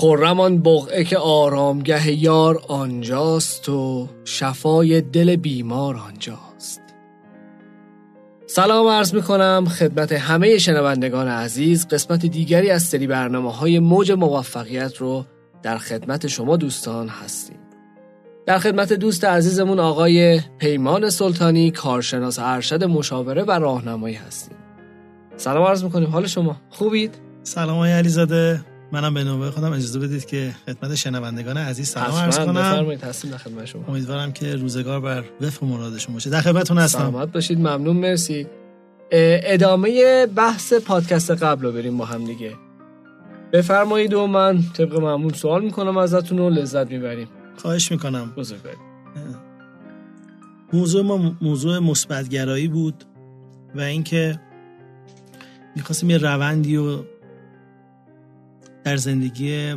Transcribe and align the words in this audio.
خرمان 0.00 0.58
بقعه 0.58 1.04
که 1.04 1.18
آرامگه 1.18 2.12
یار 2.12 2.62
آنجاست 2.68 3.68
و 3.68 4.08
شفای 4.24 5.00
دل 5.00 5.36
بیمار 5.36 5.96
آنجاست. 5.96 6.80
سلام 8.46 8.86
عرض 8.86 9.14
می 9.14 9.22
کنم 9.22 9.64
خدمت 9.78 10.12
همه 10.12 10.58
شنوندگان 10.58 11.28
عزیز 11.28 11.88
قسمت 11.88 12.26
دیگری 12.26 12.70
از 12.70 12.82
سری 12.82 13.06
برنامه 13.06 13.52
های 13.52 13.78
موج 13.78 14.12
موفقیت 14.12 14.96
رو 14.96 15.24
در 15.62 15.78
خدمت 15.78 16.26
شما 16.26 16.56
دوستان 16.56 17.08
هستیم. 17.08 17.58
در 18.46 18.58
خدمت 18.58 18.92
دوست 18.92 19.24
عزیزمون 19.24 19.80
آقای 19.80 20.40
پیمان 20.58 21.10
سلطانی 21.10 21.70
کارشناس 21.70 22.38
ارشد 22.38 22.84
مشاوره 22.84 23.42
و 23.42 23.50
راهنمایی 23.50 24.14
هستیم. 24.14 24.56
سلام 25.36 25.64
عرض 25.64 25.84
می‌کنیم 25.84 26.10
حال 26.10 26.26
شما؟ 26.26 26.56
خوبید؟ 26.70 27.14
سلام 27.42 27.78
های 27.78 27.92
علیزاده. 27.92 28.69
منم 28.92 29.14
به 29.14 29.24
نوبه 29.24 29.50
خودم 29.50 29.72
اجازه 29.72 29.98
بدید 29.98 30.24
که 30.24 30.54
خدمت 30.66 30.94
شنوندگان 30.94 31.56
عزیز 31.56 31.88
سلام 31.88 32.16
عرض 32.16 32.38
کنم. 32.38 32.94
در 32.94 33.36
خدمت 33.36 33.64
شما. 33.64 33.84
امیدوارم 33.88 34.32
که 34.32 34.56
روزگار 34.56 35.00
بر 35.00 35.24
وفق 35.40 35.64
مرادشون 35.64 36.14
باشه. 36.14 36.30
در 36.30 36.40
خدمتتون 36.40 36.78
هستم. 36.78 36.98
سلامت 36.98 37.32
باشید 37.32 37.58
ممنون 37.58 37.96
مرسی. 37.96 38.46
ادامه 39.12 40.26
بحث 40.26 40.72
پادکست 40.72 41.30
قبل 41.30 41.62
رو 41.62 41.72
بریم 41.72 41.98
با 41.98 42.04
هم 42.04 42.24
دیگه. 42.24 42.52
بفرمایید 43.52 44.14
و 44.14 44.26
من 44.26 44.62
طبق 44.62 44.94
معمول 45.00 45.32
سوال 45.32 45.64
می‌کنم 45.64 45.96
ازتون 45.96 46.38
و 46.38 46.50
لذت 46.50 46.90
می‌بریم. 46.90 47.28
خواهش 47.56 47.92
می‌کنم. 47.92 48.32
بزرگ 48.36 48.60
موضوع 50.72 51.02
ما 51.02 51.36
موضوع 51.40 51.78
مثبتگرایی 51.78 52.68
بود 52.68 53.04
و 53.74 53.80
اینکه 53.80 54.40
می‌خواستیم 55.76 56.10
یه 56.10 56.18
روندی 56.18 56.76
و 56.76 56.98
در 58.84 58.96
زندگی 58.96 59.74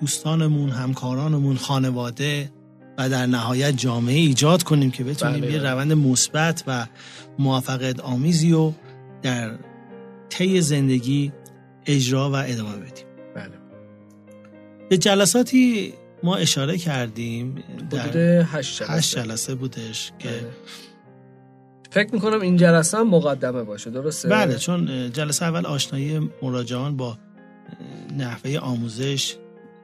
دوستانمون 0.00 0.70
همکارانمون 0.70 1.56
خانواده 1.56 2.50
و 2.98 3.08
در 3.08 3.26
نهایت 3.26 3.76
جامعه 3.76 4.14
ایجاد 4.14 4.62
کنیم 4.62 4.90
که 4.90 5.04
بتونیم 5.04 5.40
بله 5.40 5.52
یه 5.52 5.58
بله. 5.58 5.70
روند 5.70 5.92
مثبت 5.92 6.64
و 6.66 6.86
موفقیت 7.38 8.00
آمیزی 8.00 8.52
و 8.52 8.72
در 9.22 9.58
طی 10.28 10.60
زندگی 10.60 11.32
اجرا 11.86 12.30
و 12.30 12.34
ادامه 12.34 12.76
بدیم 12.76 13.06
بله 13.34 13.52
به 14.88 14.98
جلساتی 14.98 15.94
ما 16.22 16.36
اشاره 16.36 16.78
کردیم 16.78 17.64
در 17.90 18.42
هشت 18.42 18.78
جلسه 18.78 18.92
هشت 18.92 19.18
جلسه 19.18 19.54
بودش 19.54 20.12
که 20.18 20.28
بله. 20.28 20.50
فکر 21.90 22.14
می‌کنم 22.14 22.40
این 22.40 22.56
جلسه 22.56 22.98
هم 22.98 23.08
مقدمه 23.08 23.62
باشه 23.62 23.90
درسته؟ 23.90 24.28
بله 24.28 24.56
چون 24.56 25.12
جلسه 25.12 25.44
اول 25.44 25.66
آشنایی 25.66 26.30
مراجعان 26.42 26.96
با 26.96 27.18
نحوه 28.12 28.58
آموزش 28.58 29.36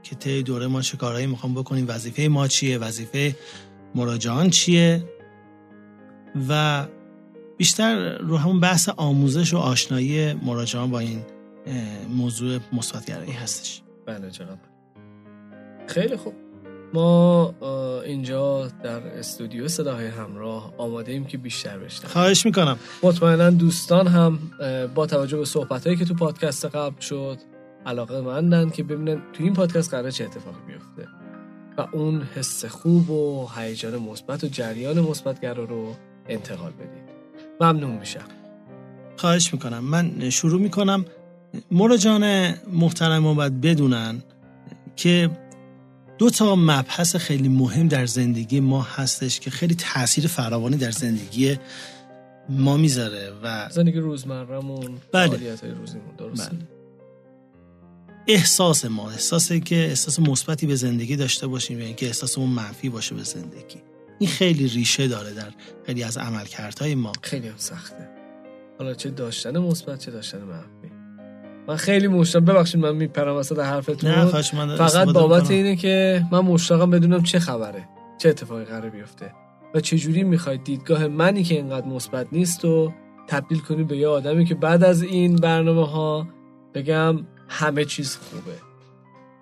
که 0.03 0.17
طی 0.17 0.43
دوره 0.43 0.67
ما 0.67 0.83
چه 0.83 0.97
کارهایی 0.97 1.27
می‌خوام 1.27 1.55
بکنیم 1.55 1.85
وظیفه 1.89 2.23
ما 2.23 2.49
چیه 2.49 2.79
وظیفه 2.79 3.37
مراجعان 3.95 4.51
چیه 4.51 5.05
و 6.49 6.87
بیشتر 7.57 8.19
رو 8.19 8.37
همون 8.37 8.61
بحث 8.61 8.89
آموزش 8.89 9.55
و 9.55 9.59
آشنایی 9.59 10.33
مراجعان 10.33 10.91
با 10.91 10.99
این 10.99 11.23
موضوع 12.11 12.59
مثبتگرایی 12.73 13.33
هستش. 13.33 13.83
بله 14.07 14.31
چقدر 14.31 14.59
خیلی 15.87 16.17
خوب. 16.17 16.35
ما 16.95 17.55
اینجا 18.05 18.69
در 18.85 19.07
استودیو 19.07 19.69
صداهای 19.69 20.07
همراه 20.07 20.75
آماده 20.79 21.13
ایم 21.13 21.25
که 21.25 21.39
بیشتر 21.39 21.79
بشنویم. 21.79 22.13
خواهش 22.13 22.47
می‌کنم. 22.47 22.79
مطمئنا 23.03 23.51
دوستان 23.51 24.07
هم 24.07 24.39
با 24.95 25.07
توجه 25.07 25.37
به 25.37 25.45
صحبت 25.45 25.87
هایی 25.87 25.99
که 25.99 26.05
تو 26.05 26.15
پادکست 26.15 26.65
قبل 26.65 27.01
شد 27.01 27.39
علاقه 27.87 28.21
مندن 28.21 28.71
که 28.71 28.83
ببینن 28.83 29.23
تو 29.33 29.45
این 29.45 29.55
پادکست 29.55 29.91
قراره 29.91 30.11
چه 30.11 30.25
اتفاقی 30.25 30.59
بیفته. 30.67 31.09
و 31.79 31.87
اون 31.93 32.23
حس 32.35 32.65
خوب 32.65 33.11
و 33.11 33.49
هیجان 33.57 33.97
مثبت 33.97 34.45
و 34.45 34.47
جریان 34.49 35.01
مثبتگرا 35.01 35.65
رو 35.65 35.95
انتقال 36.29 36.73
بدید 36.73 37.17
ممنون 37.61 37.91
میشم. 37.91 38.25
خواهش 39.17 39.53
می‌کنم. 39.53 39.85
من 39.85 40.31
شروع 40.31 40.61
می‌کنم. 40.61 41.05
مراجعان 41.71 42.55
محترم 42.73 43.35
باید 43.35 43.61
بدونن 43.61 44.23
که 44.97 45.31
دو 46.19 46.31
تا 46.31 46.57
مبحث 46.57 47.17
خیلی 47.17 47.49
مهم 47.49 47.89
در 47.89 48.07
زندگی 48.07 48.61
ما 48.61 48.83
هستش 48.83 49.41
که 49.41 49.51
خیلی 49.51 49.75
تاثیر 49.75 50.27
فراوانی 50.27 50.77
در 50.77 50.91
زندگی 50.91 51.59
ما 52.49 52.77
می‌ذاره 52.77 53.33
و 53.43 53.69
زندگی 53.71 53.99
روزمرهمون 53.99 54.99
بله. 55.13 55.57
روزیمون 55.63 56.15
درسته؟ 56.19 56.51
بله. 56.51 56.76
احساس 58.29 58.85
ما 58.85 59.11
احساسی 59.11 59.61
که 59.61 59.77
احساس 59.77 60.21
مثبتی 60.21 60.67
به 60.67 60.75
زندگی 60.75 61.17
داشته 61.17 61.47
باشیم 61.47 61.79
یا 61.79 61.87
اینکه 61.87 62.07
احساسمون 62.07 62.49
منفی 62.51 62.89
باشه 62.89 63.15
به 63.15 63.23
زندگی. 63.23 63.83
این 64.19 64.31
خیلی 64.31 64.69
ریشه 64.69 65.09
داره 65.09 65.33
در 65.33 65.51
خیلی 65.87 66.03
از 66.03 66.19
عملکردهای 66.19 66.95
ما. 66.95 67.13
خیلی 67.23 67.49
هم 67.49 67.55
سخته. 67.57 68.09
حالا 68.79 68.95
چه 68.95 69.11
داشتن 69.11 69.59
مثبت 69.59 69.99
چه 69.99 70.11
داشتن 70.11 70.39
منفی. 70.39 70.95
من 71.69 71.77
خیلی 71.77 72.09
مشتاق 72.09 72.43
ببخشید 72.43 72.81
من 72.81 72.97
میپرم 72.97 73.37
وسط 73.37 73.59
حرفتون. 73.59 74.11
نه 74.11 74.25
من 74.55 74.77
فقط 74.77 75.09
بابت. 75.09 75.51
اینه 75.51 75.77
که 75.77 76.25
من 76.33 76.41
مشتاقم 76.41 76.91
بدونم 76.91 77.23
چه 77.23 77.39
خبره 77.39 77.89
چه 78.19 78.29
اتفاقی 78.29 78.65
قرار 78.65 78.91
بیفته 78.91 79.33
و 79.75 79.81
چه 79.81 79.99
جوری 79.99 80.25
می‌خواید 80.25 80.65
دیدگاه 80.65 81.07
منی 81.07 81.43
که 81.45 81.55
اینقدر 81.55 81.87
مثبت 81.87 82.27
نیست 82.33 82.65
و 82.65 82.93
تبدیل 83.29 83.59
کنی 83.59 83.85
به 83.85 83.97
یه 83.97 84.09
آدمی 84.09 84.45
که 84.45 84.55
بعد 84.55 84.85
از 84.85 85.03
این 85.03 85.37
برنامه 85.37 85.87
ها 85.87 86.29
بگم 86.75 87.27
همه 87.49 87.85
چیز 87.85 88.17
خوبه. 88.17 88.59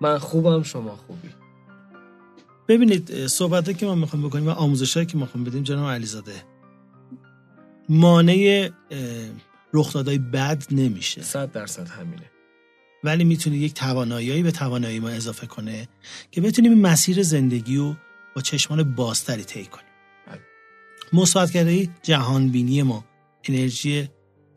من 0.01 0.17
خوبم 0.17 0.63
شما 0.63 0.95
خوبی. 0.95 1.29
ببینید 2.67 3.27
صحبته 3.27 3.73
که 3.73 3.85
ما 3.85 3.95
می‌خوایم 3.95 4.27
بکنیم 4.27 4.47
و 4.47 4.49
آموزشایی 4.49 5.05
که 5.05 5.17
ما 5.17 5.25
می‌خوایم 5.25 5.43
بدیم 5.43 5.63
جناب 5.63 5.89
علیزاده 5.89 6.43
مانع 7.89 8.69
رخدادهای 9.73 10.17
بد 10.17 10.63
نمیشه. 10.71 11.21
صد 11.21 11.51
درصد 11.51 11.87
همینه. 11.87 12.31
ولی 13.03 13.23
می‌تونه 13.23 13.57
یک 13.57 13.73
توانایی 13.73 14.43
به 14.43 14.51
توانایی 14.51 14.99
ما 14.99 15.09
اضافه 15.09 15.47
کنه 15.47 15.87
که 16.31 16.41
بتونیم 16.41 16.73
مسیر 16.73 17.23
زندگی 17.23 17.77
رو 17.77 17.95
با 18.35 18.41
چشمان 18.41 18.95
بازتری 18.95 19.43
طی 19.43 19.65
کنیم. 19.65 19.85
بله. 20.27 20.41
مثبتگرایی 21.13 21.89
جهانبینی 22.03 22.83
ما 22.83 23.05
انرژی 23.43 24.09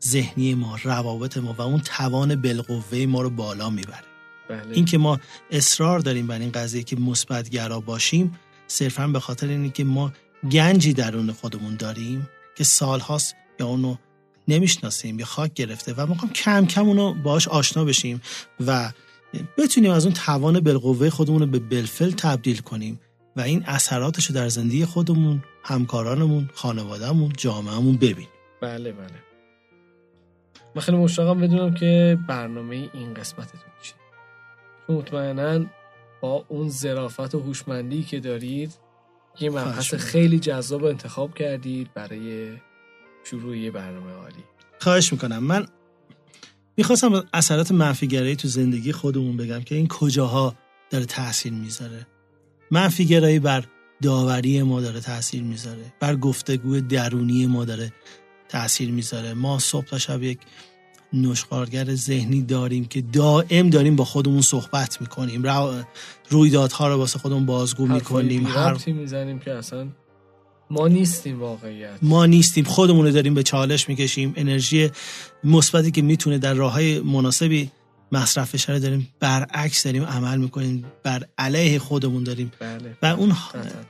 ذهنی 0.03 0.55
ما 0.55 0.77
روابط 0.83 1.37
ما 1.37 1.53
و 1.53 1.61
اون 1.61 1.81
توان 1.81 2.41
بالقوه 2.41 3.05
ما 3.05 3.21
رو 3.21 3.29
بالا 3.29 3.69
می‌بره. 3.69 4.03
بله. 4.49 4.75
این 4.75 4.85
که 4.85 4.97
ما 4.97 5.19
اصرار 5.51 5.99
داریم 5.99 6.27
بر 6.27 6.39
این 6.39 6.51
قضیه 6.51 6.83
که 6.83 6.95
مثبت 6.95 7.49
گرا 7.49 7.79
باشیم 7.79 8.39
صرفا 8.67 9.07
به 9.07 9.19
خاطر 9.19 9.47
اینه 9.47 9.69
که 9.69 9.83
ما 9.83 10.11
گنجی 10.51 10.93
درون 10.93 11.31
خودمون 11.31 11.75
داریم 11.75 12.29
که 12.55 12.63
سالهاست 12.63 13.35
یا 13.59 13.67
اونو 13.67 13.95
نمی‌شناسیم 14.47 15.19
یا 15.19 15.25
خاک 15.25 15.53
گرفته 15.53 15.93
و 15.93 16.07
می‌خوام 16.07 16.31
کم 16.31 16.65
کم 16.65 16.87
اونو 16.87 17.13
باش 17.13 17.47
آشنا 17.47 17.85
بشیم 17.85 18.21
و 18.67 18.91
بتونیم 19.57 19.91
از 19.91 20.05
اون 20.05 20.13
توان 20.13 20.59
بالقوه 20.59 21.09
خودمون 21.09 21.39
رو 21.39 21.47
به 21.47 21.59
بالفعل 21.59 22.11
تبدیل 22.11 22.57
کنیم 22.57 22.99
و 23.35 23.41
این 23.41 23.63
اثراتش 23.65 24.25
رو 24.25 24.35
در 24.35 24.49
زندگی 24.49 24.85
خودمون 24.85 25.43
همکارانمون 25.63 26.49
خانوادهمون 26.53 27.33
جامعهمون 27.37 27.97
ببینیم. 27.97 28.29
بله 28.61 28.91
بله. 28.91 29.28
من 30.75 30.81
خیلی 30.81 30.97
مشتاقم 30.97 31.39
بدونم 31.39 31.73
که 31.73 32.17
برنامه 32.27 32.89
این 32.93 33.13
قسمتتون 33.13 33.59
چیه. 33.81 33.95
چون 34.87 34.95
مطمئنا 34.95 35.65
با 36.21 36.45
اون 36.47 36.69
ظرافت 36.69 37.35
و 37.35 37.39
هوشمندی 37.39 38.03
که 38.03 38.19
دارید 38.19 38.73
یه 39.39 39.49
مبحث. 39.49 39.93
خیلی 39.93 40.39
جذاب 40.39 40.85
انتخاب 40.85 41.33
کردید 41.33 41.93
برای 41.93 42.57
شروع 43.23 43.57
یه 43.57 43.71
برنامه 43.71 44.11
عالی. 44.11 44.43
خواهش 44.79 45.13
می‌کنم. 45.13 45.43
من 45.43 45.67
می‌خواستم 46.77 47.23
اثرات 47.33 47.71
منفیگرایی 47.71 48.35
تو 48.35 48.47
زندگی 48.47 48.91
خودمون 48.91 49.37
بگم 49.37 49.61
که 49.61 49.75
این 49.75 49.87
کجاها 49.87 50.55
داره 50.89 51.05
تاثیر 51.05 51.53
می‌ذاره. 51.53 52.07
منفیگرایی 52.71 53.39
بر 53.39 53.63
داوری 54.01 54.63
ما 54.63 54.81
داره 54.81 54.99
تاثیر 54.99 55.43
می‌ذاره 55.43 55.93
بر 55.99 56.15
گفتگو 56.15 56.81
درونی 56.81 57.45
ما 57.45 57.65
داره. 57.65 57.93
تاثیر 58.49 58.91
می‌ذاره. 58.91 59.33
ما 59.33 59.59
صبح 59.59 59.85
تا 59.85 59.97
شب 59.97 60.23
یک 60.23 60.39
نشخارگر 61.13 61.95
ذهنی 61.95 62.41
داریم 62.41 62.85
که 62.85 63.01
دائم 63.01 63.69
داریم 63.69 63.95
با 63.95 64.05
خودمون 64.05 64.41
صحبت 64.41 65.01
می‌کنیم. 65.01 65.43
رویدادها 66.29 66.87
رو 66.87 66.95
واسه 66.95 67.19
خودمون 67.19 67.45
بازگو 67.45 67.87
می‌کنیم. 67.87 68.47
هر 68.47 68.77
می‌زنیم 68.87 69.39
که 69.39 69.53
اصلا 69.53 69.87
ما 70.69 70.87
نیستیم 70.87 71.39
واقعیت. 71.39 71.97
ما 72.01 72.25
نیستیم. 72.25 72.63
خودمون 72.63 73.05
رو 73.05 73.11
داریم 73.11 73.33
به 73.33 73.43
چالش 73.43 73.89
می‌کشیم. 73.89 74.33
انرژی 74.35 74.91
مثبتی 75.43 75.91
که 75.91 76.01
می‌تونه 76.01 76.37
در 76.37 76.53
راه 76.53 76.73
های 76.73 76.99
مناسبی 76.99 77.71
مصرف 78.11 78.53
بشه 78.53 78.73
رو 78.73 78.79
داریم 78.79 79.07
برعکس 79.19 79.83
داریم 79.83 80.03
عمل 80.03 80.37
می‌کنیم. 80.37 80.85
بر 81.03 81.23
علیه 81.37 81.79
خودمون 81.79 82.23
داریم. 82.23 82.51
بله. 82.59 82.97
و 83.01 83.05
اون 83.05 83.29
قطعاً. 83.29 83.81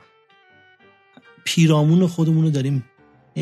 پیرامون 1.44 2.06
خودمون 2.06 2.44
رو 2.44 2.50
داریم 2.50 2.84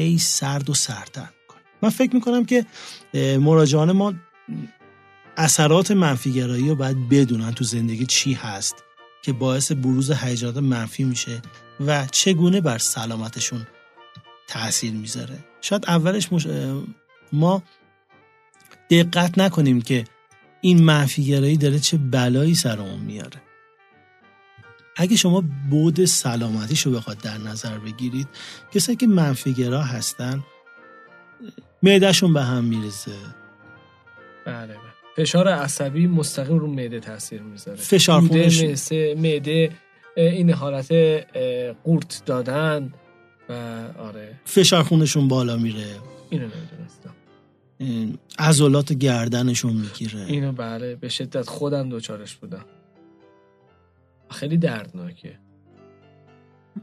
ای 0.00 0.18
سرد 0.18 0.70
و 0.70 0.74
سردتر 0.74 1.28
می‌کنیم 1.42 1.64
من 1.82 1.90
فکر 1.90 2.14
می‌کنم 2.14 2.44
که 2.44 2.66
مراجعان 3.40 3.92
ما 3.92 4.14
اثرات 5.36 5.90
منفیگرایی 5.90 6.68
رو 6.68 6.74
باید 6.74 7.08
بدونن 7.08 7.52
تو 7.52 7.64
زندگی 7.64 8.06
چی 8.06 8.32
هست 8.32 8.84
که 9.22 9.32
باعث 9.32 9.72
بروز 9.72 10.10
هیجانات 10.10 10.56
منفی 10.56 11.04
میشه 11.04 11.42
و 11.86 12.06
چگونه 12.06 12.60
بر 12.60 12.78
سلامتشون 12.78 13.66
تاثیر 14.48 14.92
می‌ذاره. 14.92 15.38
شاید 15.60 15.84
اولش 15.88 16.32
مش... 16.32 16.46
ما 17.32 17.62
دقت 18.90 19.38
نکنیم 19.38 19.80
که 19.80 20.04
این 20.60 20.82
منفیگرایی 20.82 21.56
داره 21.56 21.78
چه 21.78 21.96
بلایی 21.96 22.54
سرمون 22.54 23.00
میاره. 23.00 23.42
اگه 25.00 25.16
شما 25.16 25.44
بود 25.70 26.04
سلامتیش 26.04 26.82
رو 26.82 26.92
بخواد 26.92 27.18
در 27.18 27.38
نظر 27.38 27.78
بگیرید 27.78 28.28
کسایی 28.74 28.96
که 28.96 29.06
منفیگرا 29.06 29.82
هستن 29.82 30.44
معدهشون 31.82 32.34
به 32.34 32.42
هم 32.42 32.64
میرزه 32.64 33.12
بله 34.46 34.66
بله. 34.66 34.76
فشار 35.16 35.48
عصبی 35.48 36.06
مستقیم 36.06 36.58
رو 36.58 36.66
معده 36.66 37.00
تاثیر 37.00 37.42
می‌ذاره. 37.42 37.78
فشار 37.78 38.20
خونش 38.20 38.92
معده 39.16 39.72
این 40.16 40.50
حالت 40.50 40.92
قورت 41.84 42.22
دادن 42.26 42.92
و 43.48 43.52
آره. 43.98 44.40
فشار 44.44 44.82
خونشون 44.82 45.28
بالا 45.28 45.56
میره. 45.56 45.86
اینو 46.30 46.44
نمی‌دونستم. 46.44 47.14
عضلات 48.38 48.92
گردنشون 48.92 49.72
می‌گیره. 49.72 50.20
اینو 50.26 50.52
بله 50.52 50.96
به 50.96 51.08
شدت 51.08 51.48
خودم 51.48 51.88
دوچارش 51.88 52.36
بودم. 52.36 52.64
خیلی 54.30 54.56
دردناکه. 54.56 55.38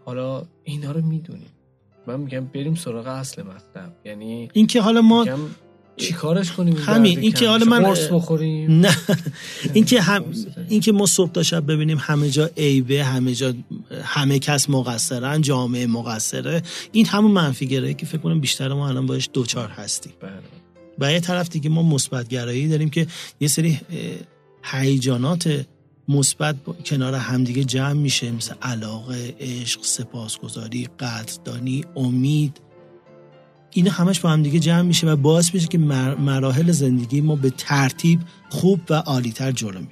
حالا 0.05 0.45
اینا 0.63 0.91
رو 0.91 1.01
می‌دونیم. 1.01 1.49
من 2.07 2.19
میگم 2.19 2.45
بریم 2.45 2.75
سراغ 2.75 3.07
اصل 3.07 3.41
مطلب. 3.41 3.95
یعنی 4.05 4.49
این 4.53 4.67
که 4.67 4.81
حالا 4.81 5.01
ما 5.01 5.23
میگم 5.23 5.39
چیکارش 5.97 6.51
کنیم 6.51 6.75
همین، 6.77 7.19
این 7.19 7.31
که 7.31 7.47
حالا؟ 7.47 7.65
من- 7.65 7.83
قرص 7.83 8.07
بخوریم؟ 8.11 8.71
نه. 8.71 8.97
این 9.73 9.85
که 9.85 10.01
هم 10.01 10.23
این 10.69 10.81
که 10.81 10.91
ما 10.91 11.05
صبح 11.05 11.31
تا 11.31 11.43
شب 11.43 11.71
ببینیم 11.71 11.97
همه 12.01 12.29
جا 12.29 12.49
عیبه 12.57 13.03
همه 13.03 13.33
جا 13.33 13.53
همه 14.03 14.39
کس 14.39 14.69
مقصرن 14.69 15.41
جامعه 15.41 15.87
مقصره. 15.87 16.61
این 16.91 17.05
همون 17.05 17.31
منفی 17.31 17.93
که 17.93 18.05
فکر 18.05 18.17
کنم 18.17 18.39
بیشتر 18.39 18.73
ما 18.73 18.87
الان 18.87 19.05
باش 19.05 19.29
دوچار 19.33 19.69
هستیم. 19.69 20.13
بله. 20.21 20.31
و 20.99 21.11
یه 21.11 21.19
طرف 21.19 21.49
دیگه 21.49 21.69
ما 21.69 21.83
مثبت 21.83 22.27
گرایی 22.27 22.67
داریم 22.67 22.89
که 22.89 23.07
یه 23.39 23.47
سری 23.47 23.79
هیجانات 24.63 25.65
مثبت 26.07 26.55
با- 26.65 26.73
کنار 26.73 27.13
همدیگه 27.13 27.63
جمع 27.63 27.93
میشه. 27.93 28.31
مثل 28.31 28.53
علاقه 28.61 29.35
عشق 29.39 29.83
سپاسگزاری 29.83 30.89
قدردانی 30.99 31.85
امید. 31.95 32.61
اینا 33.71 33.91
همش 33.91 34.19
با 34.19 34.29
همدیگه 34.29 34.59
جمع 34.59 34.81
میشه 34.81 35.07
و 35.07 35.15
باعث 35.15 35.53
میشه 35.53 35.67
که 35.67 35.77
مر- 35.77 36.15
مراحل 36.15 36.71
زندگی 36.71 37.21
ما 37.21 37.35
به 37.35 37.49
ترتیب 37.49 38.19
خوب 38.49 38.81
و 38.89 38.93
عالیتر 38.93 39.51
جلو 39.51 39.79
میره. 39.79 39.89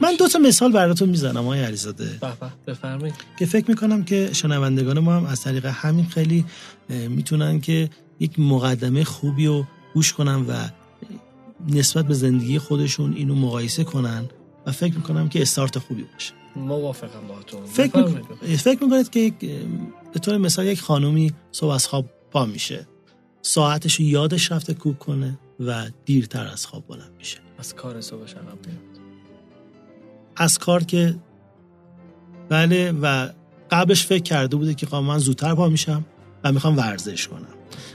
من. 0.00 0.16
دو 0.18 0.28
تا 0.28 0.38
مثال 0.38 0.72
براتون 0.72 1.08
می‌زنم 1.08 1.36
آقای 1.36 1.60
علیزاده. 1.62 2.18
بفرمایید. 2.66 3.14
که 3.38 3.46
فکر 3.46 3.70
می‌کنم 3.70 4.04
که 4.04 4.30
شنوندگان 4.32 4.98
ما 4.98 5.16
هم 5.16 5.26
از 5.26 5.40
طریق 5.42 5.66
همین 5.66 6.06
خیلی 6.06 6.44
می‌تونن 6.88 7.60
که 7.60 7.90
یک 8.20 8.38
مقدمه 8.38 9.04
خوبی 9.04 9.46
رو 9.46 9.66
گوش 9.94 10.12
کنن 10.12 10.46
و 10.46 10.68
نسبت 11.68 12.06
به 12.06 12.14
زندگی 12.14 12.58
خودشون 12.58 13.16
اینو 13.16 13.34
مقایسه 13.34 13.84
کنن. 13.84 14.24
و 14.66 14.72
فکر 14.72 14.94
می‌کنم 14.94 15.28
که 15.28 15.42
استارت 15.42 15.78
خوبی 15.78 16.02
باشه. 16.12 16.32
موافقم 16.56 17.26
باهاتون. 17.28 17.64
فکر, 17.66 17.88
بفرمایید. 17.88 18.26
می‌ک- 18.42 18.56
فکر 18.56 18.84
می‌کنید 18.84 19.10
که 19.10 19.20
یک 19.20 19.34
به 20.12 20.20
طور 20.20 20.36
مثال 20.36 20.66
یک 20.66 20.80
خانومی 20.80 21.32
صبح 21.52 21.70
از 21.70 21.86
خواب 21.86 22.06
پا 22.30 22.44
میشه. 22.44 22.86
ساعتش 23.42 23.94
رو 23.94 24.04
یادش 24.04 24.52
رفته 24.52 24.74
کوک 24.74 24.98
کنه 24.98 25.38
و 25.60 25.86
دیرتر 26.04 26.46
از 26.46 26.66
خواب 26.66 26.86
بلند 26.86 27.12
میشه. 27.18 27.38
از 27.58 27.74
کار 27.74 28.00
صبحش 28.00 28.34
عقب 28.34 28.66
میاد. 28.66 29.00
از 30.36 30.58
کار 30.58 30.84
که 30.84 31.16
بله 32.48 32.92
و 32.92 33.28
قبلش 33.70 34.06
فکر 34.06 34.22
کرده 34.22 34.56
بوده 34.56 34.74
که 34.74 34.86
خب 34.86 34.96
من 34.96 35.18
زودتر 35.18 35.54
پا 35.54 35.68
میشم 35.68 36.04
و 36.44 36.52
می‌خوام 36.52 36.76
ورزش 36.76 37.28
کنم. 37.28 37.46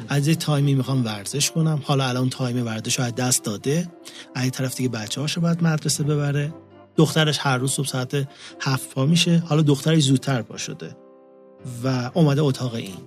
از 0.09 0.27
یه 0.27 0.35
time 0.35 0.65
ی 0.65 0.73
می‌خوام 0.73 1.05
ورزش 1.05 1.51
کنم. 1.51 1.81
حالا 1.83 2.07
الان 2.07 2.29
time 2.29 2.65
ورزش 2.65 2.99
از 2.99 3.15
دست 3.15 3.43
داده. 3.43 3.87
از 4.35 4.51
طرف 4.51 4.75
دیگه 4.75 4.89
بچه 4.89 5.21
هاشو 5.21 5.41
باید 5.41 5.63
مدرسه 5.63 6.03
ببره. 6.03 6.53
دخترش 6.95 7.37
هر 7.41 7.57
روز 7.57 7.71
صبح 7.71 7.87
ساعت 7.87 8.27
هفت 8.61 8.89
پا 8.89 9.05
میشه. 9.05 9.43
حالا 9.45 9.61
دخترش 9.61 10.03
زودتر 10.03 10.41
پا 10.41 10.57
شده. 10.57 10.95
و 11.83 12.11
اومده 12.13 12.41
اتاق 12.41 12.73
این. 12.73 12.97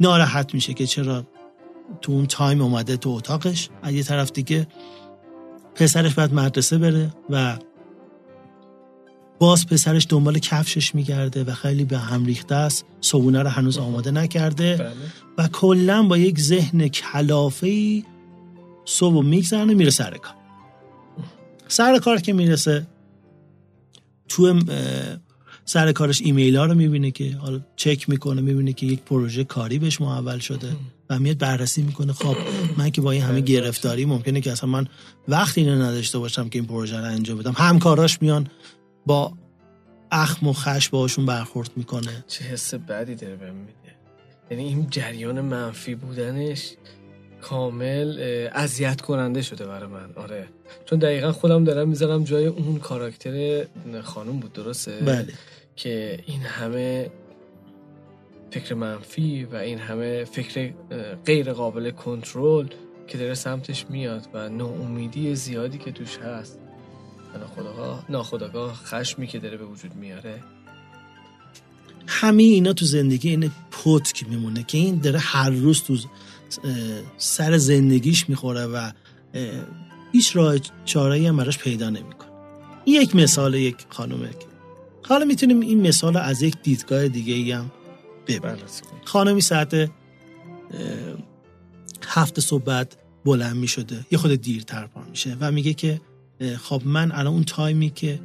ناراحت 0.00 0.54
میشه 0.54 0.74
که 0.74 0.86
چرا 0.86 1.24
تو 2.00 2.12
اون 2.12 2.26
time 2.26 2.62
اومده 2.62 2.96
تو 2.96 3.10
اتاقش. 3.10 3.68
از 3.82 3.94
یه 3.94 4.02
طرف 4.02 4.32
دیگه 4.32 4.66
پسرش 5.74 6.14
باید 6.14 6.34
مدرسه 6.34 6.78
بره 6.78 7.12
و 7.30 7.58
باز 9.38 9.66
پسرش 9.66 10.06
دنبال 10.08 10.38
کفشش 10.38 10.94
میگرده 10.94 11.44
و 11.44 11.54
خیلی 11.54 11.84
به 11.84 11.98
هم 11.98 12.24
ریخته 12.24 12.54
است. 12.54 12.84
صبونه 13.00 13.42
رو 13.42 13.48
هنوز 13.48 13.78
آماده 13.78 14.10
نکرده. 14.10 14.76
بله. 14.76 14.92
و 15.38 15.48
کلا 15.48 16.02
با 16.02 16.18
یک 16.18 16.40
ذهن 16.40 16.88
کلافه 16.88 18.02
صبح 18.84 19.24
میگذرنه 19.24 19.74
میره 19.74 19.90
سر 19.90 20.16
کار. 20.16 20.34
سر 21.68 21.98
کار 21.98 22.20
که 22.20 22.32
می‌رسه 22.32 22.86
تو 24.28 24.60
سر 25.64 25.92
کارش 25.92 26.20
ایمیل 26.22 26.56
ها 26.56 26.64
رو 26.64 26.74
می‌بینه 26.74 27.10
که 27.10 27.36
حالا 27.36 27.60
چک 27.76 28.08
می‌کنه 28.08 28.40
می‌بینه 28.40 28.72
که 28.72 28.86
یک 28.86 29.00
پروژه 29.02 29.44
کاری 29.44 29.78
بهش 29.78 30.00
محول 30.00 30.38
شده 30.38 30.76
و 31.10 31.18
میاد 31.18 31.38
بررسی 31.38 31.82
می‌کنه. 31.82 32.12
خب 32.12 32.36
من 32.76 32.90
که 32.90 33.00
با 33.00 33.10
این 33.10 33.22
همه 33.22 33.40
گرفتاری 33.40 34.04
ممکنه 34.04 34.40
که 34.40 34.52
اصلا 34.52 34.70
من 34.70 34.86
وقتی 35.28 35.60
اینو 35.60 35.82
نداشته 35.82 36.18
باشم 36.18 36.48
که 36.48 36.58
این 36.58 36.68
پروژه 36.68 36.98
رو 36.98 37.04
انجام 37.04 37.38
بدم. 37.38 37.54
همکاراش 37.56 38.22
میان 38.22 38.46
با 39.08 39.32
اخم 40.10 40.46
و 40.46 40.52
خش 40.52 40.88
باشون 40.88 41.26
برخورد 41.26 41.70
می‌کنه. 41.76 42.24
چه 42.26 42.44
حس 42.44 42.74
بدی 42.74 43.14
داره 43.14 43.36
بهم 43.36 43.54
میده. 43.54 43.72
یعنی 44.50 44.64
این 44.64 44.86
جریان 44.90 45.40
منفی 45.40 45.94
بودنش 45.94 46.74
کامل 47.40 48.18
اذیت 48.52 49.00
کننده 49.00 49.42
شده 49.42 49.66
برای 49.66 49.88
من. 49.88 50.12
آره. 50.16 50.48
چون 50.84 50.98
دقیقا 50.98 51.32
خودم 51.32 51.64
دارم 51.64 51.88
می‌ذارم 51.88 52.24
جای 52.24 52.46
اون 52.46 52.78
کاراکتر 52.78 53.64
خانم 54.02 54.38
بود 54.38 54.52
درسته؟ 54.52 54.96
بله. 54.96 55.32
که 55.76 56.18
این 56.26 56.40
همه 56.40 57.10
فکر 58.50 58.74
منفی 58.74 59.44
و 59.44 59.56
این 59.56 59.78
همه 59.78 60.24
فکر 60.24 60.72
غیر 61.26 61.52
قابل 61.52 61.90
کنترل 61.90 62.66
که 63.06 63.18
داره 63.18 63.34
سمتش 63.34 63.86
میاد 63.90 64.28
و 64.34 64.48
ناامیدی 64.48 65.34
زیادی 65.34 65.78
که 65.78 65.92
توش 65.92 66.18
هست. 66.18 66.60
و 67.34 67.38
ناخداگاه 67.38 68.04
ناخداگاه 68.08 68.74
خشمی 68.74 69.26
که 69.26 69.38
داره 69.38 69.56
به 69.56 69.64
وجود 69.64 69.94
میاره. 69.94 70.42
همه 72.06 72.42
اینا 72.42 72.72
تو 72.72 72.84
زندگی 72.84 73.28
این 73.28 73.50
پتک 73.70 74.28
میمونه 74.28 74.62
که 74.62 74.78
این 74.78 74.98
داره 74.98 75.18
هر 75.18 75.50
روز 75.50 75.82
تو 75.82 75.98
سر 77.18 77.56
زندگیش 77.56 78.28
می‌خوره 78.28 78.66
و 78.66 78.90
هیچ 80.12 80.36
راه 80.36 80.54
چاره 80.84 81.28
هم 81.28 81.36
براش 81.36 81.58
پیدا 81.58 81.90
نمی‌کنه. 81.90 82.28
این 82.84 83.02
یک 83.02 83.16
مثال 83.16 83.54
یک 83.54 83.76
خانومه 83.88 84.30
که 84.30 84.46
حالا 85.08 85.24
می‌تونیم 85.24 85.60
این 85.60 85.86
مثال 85.86 86.14
رو 86.14 86.20
از 86.20 86.42
یک 86.42 86.56
دیدگاه 86.62 87.08
دیگه 87.08 87.34
ای 87.34 87.52
هم 87.52 87.70
ببینیم 88.26 88.56
کنیم. 88.56 89.02
خانمی 89.04 89.40
ساعت 89.40 89.90
هفت 92.08 92.40
صبح 92.40 92.84
بلند 93.24 93.56
می 93.56 93.68
شده 93.68 94.06
یه 94.10 94.18
خود 94.18 94.34
دیرتر 94.34 94.86
پا 94.86 95.00
میشه 95.10 95.36
و 95.40 95.52
میگه 95.52 95.74
که 95.74 96.00
خب 96.62 96.82
من 96.84 97.12
الان 97.12 97.26
اون 97.32 97.44
تایمی 97.44 97.90
که 97.90 98.20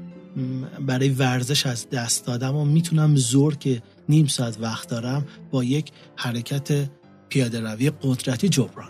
برای 0.87 1.09
ورزش 1.09 1.65
از 1.65 1.89
دست 1.89 2.25
دادم 2.25 2.55
و 2.55 2.65
می‌تونم 2.65 3.15
زور 3.15 3.55
که 3.55 3.81
نیم 4.09 4.27
ساعت 4.27 4.57
وقت 4.61 4.89
دارم 4.89 5.25
با 5.51 5.63
یک 5.63 5.91
حرکت 6.15 6.89
پیاده 7.29 7.59
روی 7.59 7.91
قدرتی 8.01 8.49
جبران. 8.49 8.89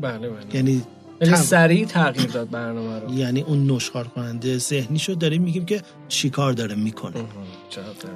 بله 0.00 0.28
بله. 0.28 0.38
یعنی 0.54 0.82
یعنی 1.20 1.34
تم- 1.34 1.42
سریع 1.42 1.84
تغییر 1.86 2.30
داد 2.30 2.50
برنامه 2.50 2.98
رو. 3.00 3.14
یعنی 3.14 3.40
اون 3.40 3.70
نشخار 3.70 4.08
کننده 4.08 4.58
ذهنی 4.58 4.98
شد 4.98 5.18
داریم 5.18 5.42
میگیم 5.42 5.64
که 5.64 5.82
چیکار 6.08 6.52
داره 6.52 6.74
می‌کنه. 6.74 7.24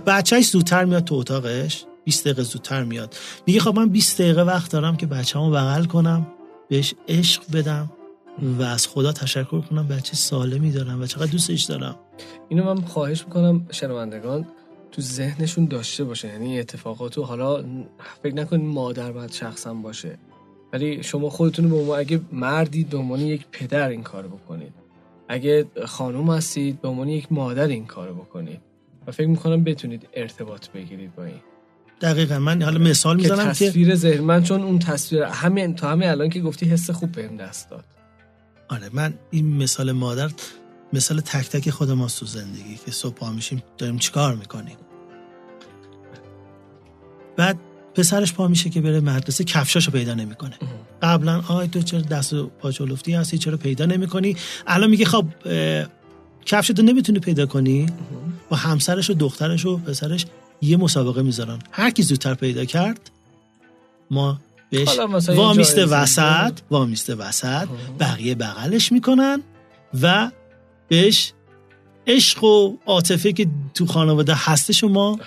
بچهش 0.06 0.48
زودتر 0.48 0.84
میاد 0.84 1.04
تو 1.04 1.14
اتاقش 1.14 1.84
20 2.04 2.24
دقیقه 2.24 2.42
زودتر 2.42 2.84
میاد. 2.84 3.16
میگه 3.46 3.60
خب 3.60 3.74
من 3.76 3.88
20 3.88 4.20
دقیقه 4.20 4.42
وقت 4.42 4.72
دارم 4.72 4.96
که 4.96 5.06
بچه‌مو 5.06 5.50
بغل 5.50 5.84
کنم 5.84 6.26
بهش 6.68 6.94
عشق 7.08 7.42
بدم. 7.52 7.90
و 8.58 8.62
از 8.62 8.86
خدا 8.86 9.12
تشکر 9.12 9.60
کنم 9.60 9.88
بچه 9.88 10.16
سالمی 10.16 10.70
دارم 10.70 11.02
و 11.02 11.06
چقدر 11.06 11.30
دوستش 11.30 11.64
دارم. 11.64 11.96
اینو 12.48 12.64
من 12.64 12.80
خواهش 12.80 13.24
می‌کنم 13.24 13.66
شنوندگان 13.70 14.46
تو 14.92 15.02
ذهنشون 15.02 15.64
داشته 15.64 16.04
باشه. 16.04 16.28
یعنی 16.28 16.60
اتفاقاتو 16.60 17.22
حالا 17.22 17.64
فکر 18.22 18.34
نکنید 18.34 18.66
مادر 18.66 19.12
باید 19.12 19.32
شخصا 19.32 19.74
باشه. 19.74 20.18
ولی 20.72 21.02
شما 21.02 21.30
خودتون 21.30 21.68
به 21.68 21.76
عنوان 21.76 21.98
اگه 21.98 22.20
مردید 22.32 22.88
به 22.88 22.96
عنوان 22.96 23.20
یک 23.20 23.46
پدر 23.52 23.88
این 23.88 24.02
کار 24.02 24.26
بکنید. 24.26 24.72
اگه 25.28 25.66
خانم 25.86 26.30
هستید 26.30 26.80
به 26.80 26.88
عنوان 26.88 27.08
یک 27.08 27.32
مادر 27.32 27.66
این 27.66 27.86
کار 27.86 28.12
بکنید. 28.12 28.60
و 29.06 29.12
فکر 29.12 29.26
می‌کنم 29.26 29.64
بتونید 29.64 30.08
ارتباط 30.14 30.68
بگیرید 30.68 31.14
با 31.14 31.24
این. 31.24 31.40
دقیقا. 32.00 32.38
من 32.38 32.62
حالا 32.62 32.78
مثال 32.78 33.16
می‌زنم 33.16 33.52
که 33.52 33.70
تصویر 33.70 33.94
ذهن 33.94 34.24
من 34.24 34.42
چون 34.42 34.62
اون 34.62 34.78
تصویر 34.78 35.22
همین 35.22 35.74
تا 35.74 35.90
همین 35.90 36.08
الان 36.08 36.28
که 36.28 36.40
گفتی 36.40 36.66
حس 36.66 36.90
خوب 36.90 37.12
بهم 37.12 37.36
دست 37.36 37.70
داد. 37.70 37.84
آره 38.70 38.90
من 38.92 39.14
این 39.30 39.56
مثال 39.56 39.92
مادر 39.92 40.30
مثال 40.92 41.20
تک 41.20 41.48
تک 41.48 41.70
خود 41.70 41.90
ما 41.90 42.06
تو 42.06 42.26
زندگی 42.26 42.78
که 42.86 42.90
صبح 42.90 43.14
پا 43.14 43.30
میشیم 43.30 43.62
داریم 43.78 43.98
چیکار 43.98 44.34
می‌کنیم. 44.34 44.76
بعد 47.36 47.58
پسرش 47.94 48.32
پا 48.32 48.48
میشه 48.48 48.70
که 48.70 48.80
بره 48.80 49.00
مدرسه 49.00 49.44
کفشاشو 49.44 49.90
پیدا 49.90 50.14
نمی‌کنه. 50.14 50.58
قبلا 51.02 51.42
آی 51.48 51.68
تو 51.68 51.82
چرا 51.82 52.00
دست 52.00 52.32
و 52.32 52.46
پاچو 52.46 52.86
لفتی 52.86 53.12
هستی؟ 53.12 53.38
چرا 53.38 53.56
پیدا 53.56 53.86
نمی‌کنی؟ 53.86 54.36
الان 54.66 54.90
میگه 54.90 55.04
خب 55.04 55.26
کفشتو 56.46 56.82
نمی‌تونی 56.82 57.18
پیدا 57.18 57.46
کنی؟ 57.46 57.86
با 58.48 58.56
همسرش 58.56 59.10
و 59.10 59.14
دخترش 59.14 59.66
و 59.66 59.76
پسرش 59.76 60.26
یه 60.62 60.76
مسابقه 60.76 61.22
می‌ذارن. 61.22 61.58
هر 61.70 61.90
کی 61.90 62.02
زودتر 62.02 62.34
پیدا 62.34 62.64
کرد 62.64 63.10
ما 64.10 64.40
بهش 64.70 64.98
وامیسته 65.28 65.86
وسط 65.86 66.52
وامیسته 66.70 67.14
وسط 67.14 67.68
بقیه 68.00 68.34
بغلش 68.34 68.92
می‌کنن 68.92 69.42
و 70.02 70.30
بهش 70.88 71.32
عشق 72.06 72.44
و 72.44 72.76
عاطفه 72.86 73.32
که 73.32 73.46
تو 73.74 73.86
خانواده 73.86 74.34
هستش 74.36 74.84
و 74.84 74.88
ما 74.88 75.18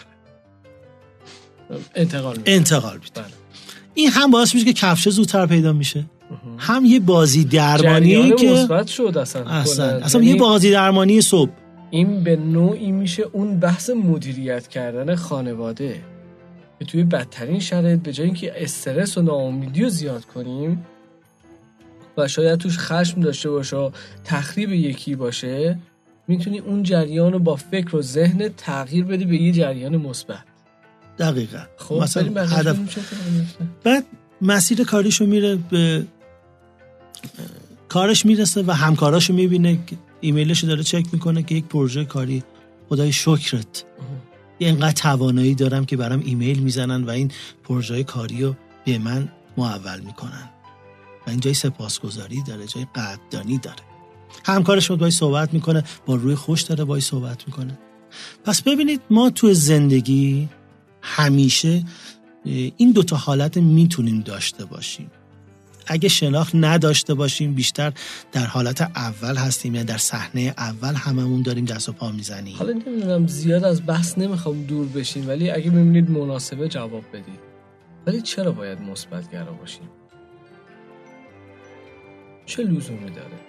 انتقال 1.95 2.37
می‌ده. 2.37 2.51
انتقال 2.51 2.93
میدیم. 2.93 3.11
بله. 3.15 3.25
این 3.93 4.09
هم 4.09 4.31
باعث 4.31 4.55
میشه 4.55 4.65
که 4.65 4.73
کفش 4.73 5.09
زودتر 5.09 5.45
پیدا 5.45 5.73
میشه. 5.73 6.05
هم 6.57 6.85
یه 6.85 6.99
بازی 6.99 7.43
درمانیه 7.43 8.21
جریان 8.21 8.37
که 8.37 8.51
مثبت 8.51 8.87
شد 8.87 9.17
اصلا. 9.17 9.45
اصلا. 9.45 9.85
اصلا 9.85 10.21
یعنی 10.21 10.33
یه 10.33 10.39
بازی 10.39 10.71
درمانی 10.71 11.21
صبح. 11.21 11.51
این 11.89 12.23
به 12.23 12.35
نوعی 12.35 12.91
میشه 12.91 13.23
اون 13.31 13.59
بحث 13.59 13.89
مدیریت 13.89 14.67
کردن 14.67 15.15
خانواده. 15.15 16.01
که 16.83 16.91
توی 16.91 17.03
بدترین 17.03 17.59
شرایط 17.59 17.99
به 17.99 18.13
جای 18.13 18.25
اینکه 18.25 18.63
استرس 18.63 19.17
و 19.17 19.21
ناامیدی 19.21 19.83
رو 19.83 19.89
زیاد 19.89 20.25
کنیم 20.25 20.85
و 22.17 22.27
شاید 22.27 22.59
توش 22.59 22.77
خشم 22.79 23.21
داشته 23.21 23.49
باشه 23.49 23.75
و 23.75 23.91
تخریب 24.23 24.71
یکی 24.71 25.15
باشه 25.15 25.79
می‌تونی 26.27 26.59
اون 26.59 26.83
جریان 26.83 27.33
رو 27.33 27.39
با 27.39 27.55
فکر 27.55 27.95
و 27.95 28.01
ذهن 28.01 28.49
تغییر 28.57 29.05
بدی 29.05 29.25
به 29.25 29.37
یه 29.37 29.51
جریان 29.51 29.97
مثبت. 29.97 30.43
دقیقا. 31.19 31.63
خب 31.77 31.95
مثلا 31.95 32.45
هدف. 32.45 32.77
بعد 33.83 34.03
مسیر 34.41 34.83
کاریشو 34.83 35.25
میره 35.25 35.55
به 35.55 36.05
کارش 37.89 38.25
می‌رسه 38.25 38.63
و 38.63 38.71
همکاراشو 38.71 39.33
می‌بینه 39.33 39.79
ایمیلشو 40.21 40.67
داره 40.67 40.83
چک 40.83 41.05
می‌کنه 41.11 41.43
که 41.43 41.55
یک 41.55 41.65
پروژه 41.65 42.05
کاری 42.05 42.43
خدای 42.89 43.11
شکرت. 43.11 43.83
اینقدر 44.65 44.91
توانایی 44.91 45.55
دارم 45.55 45.85
که 45.85 45.97
برام 45.97 46.21
ایمیل 46.25 46.59
می‌زنن 46.59 47.03
و 47.03 47.09
این 47.09 47.31
پروژه 47.63 48.03
کاری 48.03 48.43
رو 48.43 48.55
به 48.85 48.97
من 48.97 49.29
معول 49.57 49.99
می‌کنن. 49.99 50.49
و 51.27 51.29
این 51.29 51.39
جای 51.39 51.53
سپاسگزاری 51.53 52.43
داره 52.43 52.67
جای 52.67 52.87
قدردانی 52.95 53.57
داره. 53.57 53.83
همکارش 54.45 54.91
باید 54.91 55.13
صحبت 55.13 55.53
می‌کنه 55.53 55.83
با 56.05 56.15
روی 56.15 56.35
خوش 56.35 56.61
داره 56.61 56.83
باید 56.83 57.03
صحبت 57.03 57.47
می‌کنه. 57.47 57.79
پس 58.43 58.61
ببینید 58.61 59.01
ما 59.09 59.29
تو 59.29 59.53
زندگی 59.53 60.49
همیشه 61.01 61.83
این 62.77 62.91
دوتا 62.91 63.15
حالت 63.15 63.57
می‌تونیم 63.57 64.21
داشته 64.21 64.65
باشیم. 64.65 65.11
اگه 65.87 66.09
شناخت 66.09 66.55
نداشته 66.55 67.13
باشیم 67.13 67.53
بیشتر 67.53 67.93
در 68.31 68.45
حالت 68.45 68.81
اول 68.81 69.35
هستیم 69.35 69.75
یا 69.75 69.83
در 69.83 69.97
صحنه 69.97 70.53
اول 70.57 70.93
هممون 70.93 71.41
داریم 71.41 71.65
دست 71.65 71.89
و 71.89 71.91
پا 71.91 72.11
می‌زنیم. 72.11 72.55
حالا 72.57 72.73
نمی‌دونم 72.73 73.27
زیاد 73.27 73.63
از 73.63 73.85
بحث 73.85 74.17
نمی‌خوام 74.17 74.63
دور 74.63 74.87
بشیم 74.87 75.27
ولی 75.27 75.51
اگه 75.51 75.69
ببینید 75.69 76.09
مناسبه 76.09 76.67
جواب 76.67 77.03
بدید. 77.13 77.39
ولی 78.07 78.21
چرا 78.21 78.51
باید 78.51 78.81
مثبت 78.81 79.31
گرا 79.31 79.51
باشیم؟ 79.51 79.89
چه 82.45 82.63
لزومی 82.63 83.09
داره؟ 83.09 83.39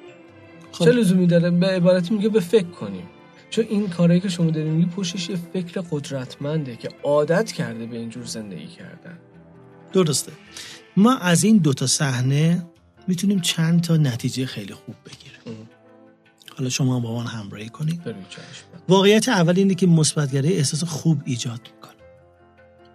خب. 0.73 0.85
چه 0.85 0.91
لزومی 0.91 1.27
داره؟ 1.27 1.51
به 1.51 1.67
عبارتی 1.67 2.15
میگه 2.15 2.29
به 2.29 2.41
فکر 2.41 2.67
کنیم. 2.67 3.09
چون 3.51 3.65
این 3.69 3.89
کارهایی 3.89 4.21
که 4.21 4.29
شما 4.29 4.51
دارین 4.51 4.73
میگی 4.73 4.91
پشتش 4.91 5.29
یه 5.29 5.37
فکر 5.53 5.81
قدرتمنده 5.91 6.77
که 6.77 6.89
عادت 7.03 7.53
کرده 7.53 7.87
به 7.87 7.97
اینجور 7.97 8.25
زندگی 8.25 8.67
کردن. 8.67 9.19
درسته. 9.93 10.33
ما 10.97 11.17
از 11.17 11.45
این 11.45 11.59
دوتا 11.59 11.87
صحنه 11.87 12.67
می‌تونیم 13.09 13.41
چند 13.41 13.81
تا 13.81 13.97
نتیجه 13.97 14.47
خیلی 14.47 14.75
خوب 14.75 14.95
بگیریم. 15.07 15.69
حالا 16.59 16.71
شما 16.71 17.01
با 17.01 17.17
من 17.19 17.27
همراهی 17.27 17.69
کنید. 17.69 18.01
واقعیت 18.89 19.29
اول 19.29 19.59
اینه 19.59 19.75
که 19.75 19.87
مثبتگرایی 19.87 20.57
احساس 20.57 20.85
خوب 20.85 21.23
ایجاد 21.25 21.61
می‌کنه. 21.75 21.95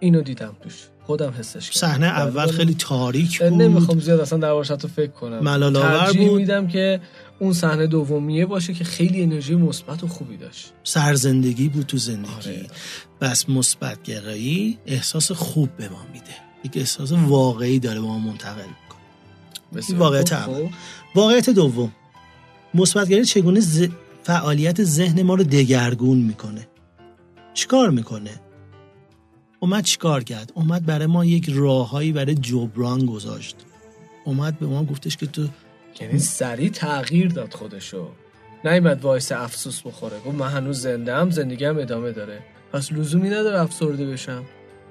اینو 0.00 0.22
دیدم 0.22 0.56
توش. 0.62 0.74
خودم 1.02 1.34
حسش 1.38 1.70
کردم. 1.70 1.92
صحنه 1.92 2.06
اول 2.06 2.44
ولی 2.44 2.52
خیلی 2.52 2.74
تاریک 2.74 3.42
بود. 3.42 3.62
نمی‌خوام 3.62 4.00
زیاد 4.00 4.20
اصلا 4.20 4.38
دربارش 4.38 4.70
حتی 4.70 4.88
فکر 4.88 5.10
کنم. 5.10 5.38
ملال 5.38 5.76
آور 5.76 6.12
بود. 6.12 6.40
میدم 6.40 6.68
که 6.68 7.00
اون 7.38 7.52
صحنه 7.52 7.86
دومیه 7.86 8.46
باشه 8.46 8.74
که 8.74 8.84
خیلی 8.84 9.22
انرژی 9.22 9.54
مثبت 9.54 10.04
و 10.04 10.08
خوبی 10.08 10.36
داشت. 10.36 10.72
سرزندگی 10.84 11.68
بود 11.68 11.86
تو 11.86 11.96
زندگی. 11.96 12.32
آره. 12.32 12.66
بس 13.20 13.48
مثبتگرایی 13.48 14.78
احساس 14.86 15.32
خوب 15.32 15.76
به 15.76 15.88
ما 15.88 16.06
میده. 16.12 16.49
یک 16.64 16.76
احساس 16.76 17.12
واقعی 17.12 17.78
داره 17.78 18.00
به 18.00 18.06
ما 18.06 18.18
منتقل 18.18 18.64
می‌کنه. 18.64 19.98
واقعیت. 19.98 20.32
اول. 20.32 20.68
واقعیت 21.14 21.50
دوم. 21.50 21.92
مثبتگرایی 22.74 23.24
چگونه 23.24 23.60
ز... 23.60 23.88
فعالیت 24.22 24.84
ذهن 24.84 25.22
ما 25.22 25.34
رو 25.34 25.44
دگرگون 25.44 26.18
می‌کنه؟ 26.18 26.68
چیکار 27.54 27.90
می‌کنه؟ 27.90 28.40
اومد 29.60 29.84
چیکار 29.84 30.22
کرد؟ 30.22 30.52
اومد 30.54 30.86
برای 30.86 31.06
ما 31.06 31.24
یک 31.24 31.50
راههایی 31.54 32.12
برای 32.12 32.34
جبران 32.34 33.06
گذاشت. 33.06 33.56
اومد 34.24 34.58
به 34.58 34.66
ما 34.66 34.84
گفتش 34.84 35.16
که 35.16 35.26
تو 35.26 35.48
یعنی 36.00 36.18
سریع 36.18 36.68
تغییر 36.70 37.28
داد 37.28 37.54
خودشو. 37.54 38.08
نیومد 38.64 39.02
وایس 39.02 39.32
افسوس 39.32 39.82
بخوره. 39.82 40.18
گفت 40.26 40.34
من 40.34 40.48
هنوز 40.48 40.80
زنده 40.80 41.14
هم 41.14 41.30
زندگی 41.30 41.64
هم 41.64 41.78
ادامه 41.78 42.12
داره. 42.12 42.42
پس 42.72 42.92
لزومی 42.92 43.28
نداره 43.28 43.60
افسرده 43.60 44.06
بشم. 44.06 44.44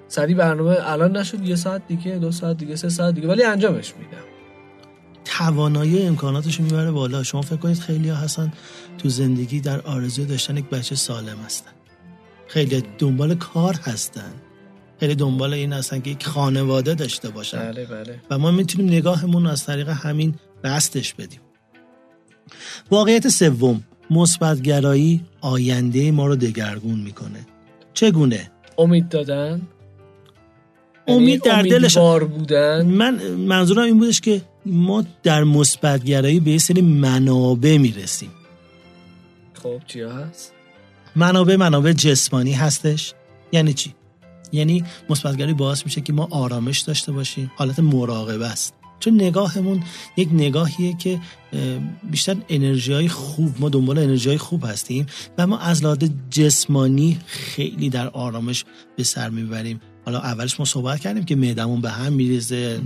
سریع 0.09 0.35
برنامه 0.35 0.77
الان 0.81 1.17
نشد 1.17 1.41
یه 1.41 1.55
ساعت 1.55 1.87
دیگه 1.87 2.11
دو 2.17 2.31
ساعت 2.31 2.57
دیگه 2.57 2.75
سه 2.75 2.89
ساعت 2.89 3.15
دیگه 3.15 3.27
ولی 3.27 3.43
انجامش 3.43 3.93
میدم. 3.99 4.23
توانایی 5.25 6.01
امکاناتش 6.01 6.55
رو 6.55 6.63
می‌بره 6.65 6.91
بالا. 6.91 7.23
شما 7.23 7.41
فکر 7.41 7.55
کنید 7.55 7.79
خیلی 7.79 8.09
ها 8.09 8.15
هستن 8.15 8.53
تو 8.97 9.09
زندگی 9.09 9.59
در 9.59 9.81
آرزو 9.81 10.25
داشتن 10.25 10.57
یک 10.57 10.69
بچه 10.69 10.95
سالم 10.95 11.37
هستن. 11.45 11.71
خیلی 12.47 12.83
دنبال 12.97 13.35
کار 13.35 13.75
هستن. 13.83 14.31
خیلی 14.99 15.15
دنبال 15.15 15.53
این 15.53 15.73
هستن 15.73 16.01
که 16.01 16.09
یک 16.09 16.25
خانواده 16.25 16.95
داشته 16.95 17.29
باشن. 17.29 17.59
بله 17.59 17.85
بله. 17.85 18.15
و 18.29 18.37
ما 18.37 18.51
می‌تونیم 18.51 18.93
نگاهمون 18.93 19.43
رو 19.43 19.49
از 19.49 19.65
طریق 19.65 19.89
همین 19.89 20.35
بستش 20.63 21.13
بدیم. 21.13 21.39
واقعیت 22.91 23.27
سوم 23.27 23.83
مثبتگرایی 24.09 25.25
آینده 25.41 26.11
ما 26.11 26.27
رو 26.27 26.35
دگرگون 26.35 26.99
می‌کنه. 26.99 27.45
چگونه؟ 27.93 28.51
امید 28.77 29.09
دادن. 29.09 29.61
امید 31.07 31.43
در 31.43 31.61
دلش 31.61 31.97
بودن. 31.97 32.85
من 32.85 33.21
منظورم 33.31 33.83
این 33.83 33.99
بودش 33.99 34.21
که 34.21 34.41
ما 34.65 35.05
در 35.23 35.43
مثبتگرایی 35.43 36.39
به 36.39 36.51
یه 36.51 36.57
سری 36.57 36.81
منابع 36.81 37.77
می‌رسیم. 37.77 38.29
خب 39.63 39.81
چیا 39.87 40.11
هست؟ 40.11 40.53
منابع 41.15 41.55
منابع 41.55 41.91
جسمانی 41.91 42.51
هستش. 42.51 43.13
یعنی 43.51 43.73
چی؟ 43.73 43.93
یعنی 44.51 44.83
مثبتگرایی 45.09 45.53
باعث 45.53 45.85
میشه 45.85 46.01
که 46.01 46.13
ما 46.13 46.27
آرامش 46.31 46.79
داشته 46.79 47.11
باشیم. 47.11 47.51
حالت 47.55 47.79
مراقبه 47.79 48.45
است. 48.45 48.73
چون 48.99 49.13
نگاهمون 49.13 49.83
یک 50.17 50.29
نگاهیه 50.31 50.97
که 50.97 51.19
بیشتر 52.11 52.35
انرژی 52.49 52.93
های 52.93 53.07
خوب 53.07 53.55
ما 53.59 53.69
دنبال 53.69 53.97
انرژی 53.97 54.29
های 54.29 54.37
خوب 54.37 54.65
هستیم 54.65 55.05
و 55.37 55.47
ما 55.47 55.57
از 55.59 55.83
لحاظ 55.83 55.97
جسمانی 56.29 57.19
خیلی 57.27 57.89
در 57.89 58.07
آرامش 58.07 58.65
به 58.97 59.03
سر 59.03 59.29
می‌بریم. 59.29 59.81
حالا 60.05 60.19
اولش 60.19 60.59
ما 60.59 60.65
صحبت 60.65 60.99
کردیم 60.99 61.25
که 61.25 61.35
معدمون 61.35 61.81
به 61.81 61.89
هم 61.89 62.13
میریزه 62.13 62.79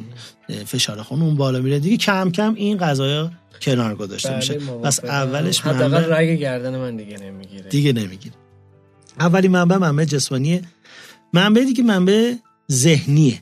فشار 0.65 1.01
خونمون 1.01 1.35
بالا 1.35 1.59
میره. 1.59 1.79
دیگه 1.79 1.97
کم 1.97 2.31
کم 2.31 2.53
این 2.53 2.77
غذایا 2.77 3.31
کنار 3.61 3.95
گذاشته 3.95 4.35
میشه. 4.35 4.53
بله، 4.53 4.65
پس 4.65 4.69
موافقم. 4.69 5.09
اولش 5.09 5.61
حداقل 5.61 6.01
منبع 6.01 6.19
رگ 6.19 6.39
گردن 6.39 6.77
من 6.77 6.95
دیگه 6.95 7.17
نمی‌گیره. 7.17 7.69
دیگه 7.69 7.93
نمی‌گیره. 7.93 8.35
اولی 9.19 9.47
منبع 9.47 9.77
منبع 9.77 10.05
جسمانیه. 10.05 10.61
منبع 11.33 11.63
دیگه 11.63 11.83
منبع 11.83 12.33
ذهنیه. 12.71 13.41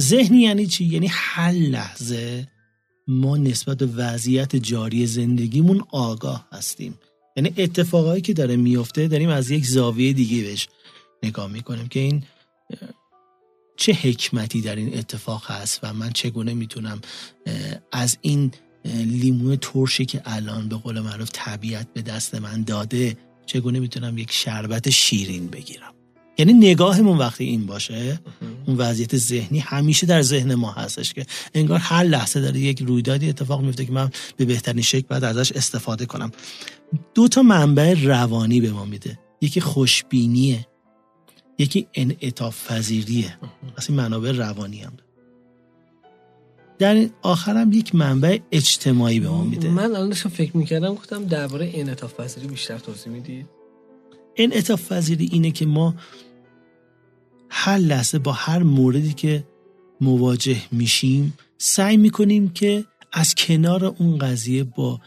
ذهنی 0.00 0.38
یعنی 0.38 0.66
چی؟ 0.66 0.84
یعنی 0.84 1.06
هر 1.10 1.52
لحظه 1.52 2.48
ما 3.08 3.36
نسبت 3.36 3.78
به 3.78 3.86
وضعیت 3.86 4.56
جاری 4.56 5.06
زندگیمون 5.06 5.84
آگاه 5.90 6.48
هستیم. 6.52 6.94
یعنی 7.36 7.52
اتفاقایی 7.56 8.22
که 8.22 8.34
داره 8.34 8.56
میفته 8.56 9.08
داریم 9.08 9.28
از 9.28 9.50
یک 9.50 9.66
زاویه 9.66 10.12
دیگه 10.12 10.42
بهش 10.42 10.68
نگاه 11.22 11.52
می‌کنیم 11.52 11.88
که 11.88 12.00
این 12.00 12.22
چه 13.76 13.92
حکمتی 13.92 14.60
در 14.60 14.76
این 14.76 14.98
اتفاق 14.98 15.50
هست 15.50 15.80
و 15.82 15.92
من 15.92 16.10
چگونه 16.10 16.54
می‌تونم 16.54 17.00
از 17.92 18.18
این 18.20 18.52
لیمو 18.94 19.56
ترشی 19.56 20.04
که 20.04 20.22
الان 20.24 20.68
به 20.68 20.76
قول 20.76 21.00
معروف 21.00 21.28
طبیعت 21.32 21.92
به 21.92 22.02
دست 22.02 22.34
من 22.34 22.62
داده 22.62 23.16
چگونه 23.46 23.80
می‌تونم 23.80 24.18
یک 24.18 24.32
شربت 24.32 24.90
شیرین 24.90 25.46
بگیرم؟ 25.46 25.94
یعنی 26.38 26.52
نگاهمون 26.52 27.18
وقتی 27.18 27.44
این 27.44 27.66
باشه 27.66 28.20
اون 28.66 28.76
وضعیت 28.76 29.16
ذهنی 29.16 29.58
همیشه 29.58 30.06
در 30.06 30.22
ذهن 30.22 30.54
ما 30.54 30.72
هستش 30.72 31.12
که 31.12 31.26
انگار 31.54 31.78
هر 31.78 32.04
لحظه 32.04 32.40
داره 32.40 32.60
یک 32.60 32.82
رویدادی 32.82 33.28
اتفاق 33.28 33.60
میفته 33.60 33.84
که 33.84 33.92
من 33.92 34.10
به 34.36 34.44
بهترین 34.44 34.82
شکل 34.82 35.06
بعد 35.08 35.24
ازش 35.24 35.52
استفاده 35.52 36.06
کنم. 36.06 36.30
دو 37.14 37.28
تا 37.28 37.42
منبع 37.42 37.94
روانی 38.02 38.60
به 38.60 38.70
ما 38.70 38.84
میده. 38.84 39.18
یکی 39.40 39.60
خوشبینیه. 39.60 40.66
یکی 41.58 41.86
انعطاف 41.94 42.72
پذیریه. 42.72 43.38
این 43.88 43.96
منابع 43.98 44.32
روانی 44.32 44.78
هم. 44.78 44.92
در 46.78 47.08
آخرم 47.22 47.72
یک 47.72 47.94
منبع 47.94 48.38
اجتماعی 48.52 49.20
به 49.20 49.28
ما 49.28 49.44
میده. 49.44 49.70
من 49.70 49.84
الان 49.84 50.08
داشتم 50.08 50.28
فکر 50.28 50.56
می‌کردم 50.56 50.94
گفتم 50.94 51.24
درباره 51.24 51.70
انعطاف 51.74 52.20
پذیری 52.20 52.46
بیشتر 52.46 52.78
توضیح 52.78 53.12
می‌دید. 53.12 53.46
انعطاف 54.36 54.92
پذیری 54.92 55.28
اینه 55.32 55.50
که 55.50 55.66
ما 55.66 55.94
هر 57.50 57.78
لحظه 57.78 58.18
با 58.18 58.32
هر 58.32 58.62
موردی 58.62 59.12
که 59.12 59.44
مواجه 60.00 60.62
میشیم 60.72 61.34
سعی 61.58 61.96
می‌کنیم 61.96 62.48
که 62.48 62.84
از 63.12 63.34
کنار 63.34 63.84
اون 63.84 64.18
قضیه 64.18 64.64
با 64.64 65.00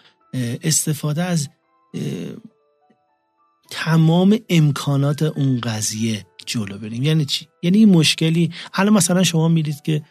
استفاده 0.63 1.23
از 1.23 1.49
تمام 3.69 4.39
امکانات 4.49 5.21
اون 5.21 5.59
قضیه 5.59 6.25
جلو 6.51 6.77
بریم. 6.77 7.03
یعنی 7.03 7.25
چی؟ 7.25 7.47
یعنی 7.63 7.77
این 7.77 7.89
مشکلی 7.89 8.51
حالا 8.71 8.91
مثلا 8.91 9.23
شما 9.23 9.47
میرید 9.47 9.81
که 9.81 10.01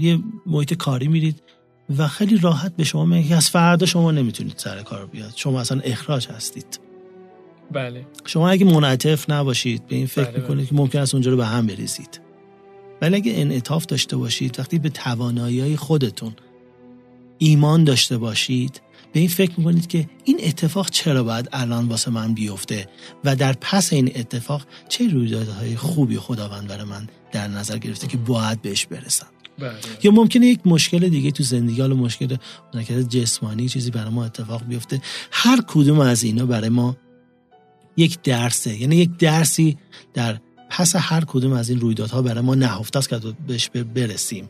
یه 0.00 0.18
محیط 0.46 0.74
کاری 0.74 1.08
میرید 1.08 1.42
و 1.98 2.08
خیلی 2.08 2.38
راحت 2.38 2.76
به 2.76 2.84
شما 2.84 3.04
میگه 3.04 3.36
از 3.36 3.50
فردا 3.50 3.86
شما 3.86 4.10
نمی‌تونید 4.10 4.54
سر 4.56 4.82
کار 4.82 5.06
بیاد. 5.06 5.32
شما 5.36 5.60
اصلا 5.60 5.80
اخراج 5.80 6.28
هستید. 6.28 6.80
بله. 7.72 8.06
شما 8.26 8.48
اگه 8.48 8.64
منعطف 8.64 9.30
نباشید 9.30 9.86
به 9.86 9.96
این 9.96 10.06
فکر 10.06 10.24
بله 10.24 10.40
می‌کنید 10.40 10.58
بله. 10.58 10.66
که 10.66 10.74
ممکن 10.74 10.98
است 10.98 11.14
اونجا 11.14 11.30
رو 11.30 11.36
به 11.36 11.46
هم 11.46 11.66
بریزید. 11.66 12.20
ولی 13.02 13.16
اگه 13.16 13.32
انعطاف 13.36 13.86
داشته 13.86 14.16
باشید 14.16 14.58
وقتی 14.58 14.78
به 14.78 14.88
توانایی 14.88 15.76
خودتون 15.76 16.32
ایمان 17.38 17.84
داشته 17.84 18.18
باشید 18.18 18.80
به 19.12 19.20
این 19.20 19.28
فکر 19.28 19.52
می‌کنید 19.56 19.86
که 19.86 20.08
این 20.24 20.40
اتفاق 20.42 20.90
چرا 20.90 21.24
باید 21.24 21.48
الان 21.52 21.88
واسه 21.88 22.10
من 22.10 22.34
بیفته 22.34 22.88
و 23.24 23.36
در 23.36 23.52
پس 23.52 23.92
این 23.92 24.12
اتفاق 24.14 24.62
چه 24.88 25.08
رویدادهای 25.08 25.76
خوبی 25.76 26.16
خداوند 26.16 26.66
برای 26.68 26.84
من 26.84 27.08
در 27.32 27.48
نظر 27.48 27.78
گرفته 27.78 28.06
که 28.06 28.16
باید 28.16 28.62
بهش 28.62 28.86
برسم 28.86 29.26
بله. 29.58 29.72
یا 30.02 30.10
ممکنه 30.10 30.46
یک 30.46 30.60
مشکل 30.66 31.08
دیگه 31.08 31.30
تو 31.30 31.42
زندگی 31.42 31.80
حالا 31.80 31.94
مشکل 31.94 32.36
جسمانی 33.08 33.68
چیزی 33.68 33.90
برای 33.90 34.10
ما 34.10 34.24
اتفاق 34.24 34.64
بیفته 34.64 35.00
هر 35.30 35.60
کدوم 35.66 36.00
از 36.00 36.22
اینا 36.22 36.46
برای 36.46 36.68
ما 36.68 36.96
یک 37.96 38.22
درسه 38.22 38.80
یعنی 38.80 38.96
یک 38.96 39.16
درسی 39.16 39.76
در 40.14 40.40
پس 40.70 40.96
هر 40.96 41.24
کدوم 41.24 41.52
از 41.52 41.70
این 41.70 41.80
رویدادها 41.80 42.22
برای 42.22 42.40
ما 42.40 42.54
نهفته 42.54 42.98
است 42.98 43.08
که 43.08 43.20
بهش 43.46 43.70
برسیم 43.70 44.48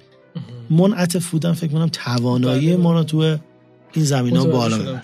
منعطف 0.70 1.30
بودن 1.30 1.52
فکر 1.52 1.72
کنم 1.72 1.88
توانایی 1.88 2.66
بله. 2.66 2.76
ما 2.76 2.92
رو 2.92 3.04
تو 3.04 3.36
این 3.92 4.04
زمین 4.04 4.36
ها 4.36 4.44
بالا 4.44 5.00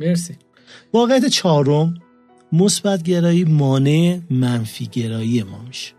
مرسی. 0.00 0.36
واقعیت 0.92 1.26
چهارم 1.26 1.94
مثبت 2.52 3.02
گرایی 3.02 3.44
مانع 3.44 4.18
منفی 4.30 4.86
گرایی 4.86 5.42
ما 5.42 5.62
میشه. 5.68 5.92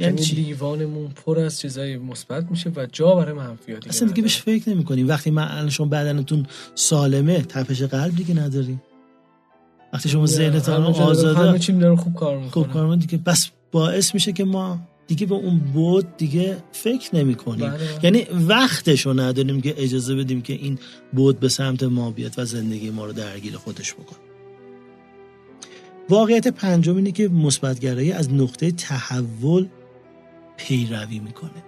یعنی, 0.00 0.20
یعنی 0.20 0.42
لیوانمون 0.42 1.08
پر 1.08 1.38
از 1.38 1.60
چیزای 1.60 1.96
مثبت 1.96 2.50
میشه 2.50 2.72
و 2.76 2.86
جا 2.86 3.14
برای 3.14 3.32
منفیات 3.32 3.88
اصلا 3.88 4.08
دیگه 4.08 4.22
بهش 4.22 4.36
فکر 4.36 4.70
نمی 4.70 4.84
کنیم 4.84 5.08
وقتی 5.08 5.30
من 5.30 5.70
شما 5.70 5.86
بدنتون 5.86 6.46
سالمه 6.74 7.42
تپش 7.42 7.82
قلب 7.82 8.16
دیگه 8.16 8.34
نداریم. 8.34 8.82
وقتی 9.92 10.08
شما 10.08 10.26
ذهنتون 10.26 10.74
آزاده 10.74 11.38
همه 11.38 11.58
چیم 11.58 11.78
داره 11.78 11.96
خوب 11.96 12.14
کار 12.14 12.36
می‌کنه. 12.36 12.50
خوب 12.50 12.72
کار 12.72 12.96
دیگه 12.96 13.18
بس 13.18 13.50
باعث 13.72 14.14
میشه 14.14 14.32
که 14.32 14.44
ما 14.44 14.78
دیگه 15.08 15.26
به 15.26 15.34
اون 15.34 15.58
بود 15.58 16.16
دیگه 16.16 16.56
فکر 16.72 17.16
نمی 17.16 17.34
کنیم. 17.34 17.70
بله. 17.70 17.78
یعنی 18.02 18.26
وقتشو 18.48 19.12
نداریم 19.12 19.60
که 19.60 19.74
اجازه 19.78 20.14
بدیم 20.14 20.42
که 20.42 20.52
این 20.52 20.78
بود 21.12 21.40
به 21.40 21.48
سمت 21.48 21.82
ما 21.82 22.10
بیاد 22.10 22.34
و 22.38 22.44
زندگی 22.44 22.90
ما 22.90 23.06
رو 23.06 23.12
درگیر 23.12 23.56
خودش 23.56 23.94
بکنه. 23.94 24.18
واقعیت 26.08 26.48
پنجم 26.48 26.96
اینه 26.96 27.12
که 27.12 27.28
مثبتگرایی 27.28 28.12
از 28.12 28.32
نقطه 28.32 28.70
تحول 28.70 29.66
پیروی 30.56 31.18
می‌کنه. 31.18 31.62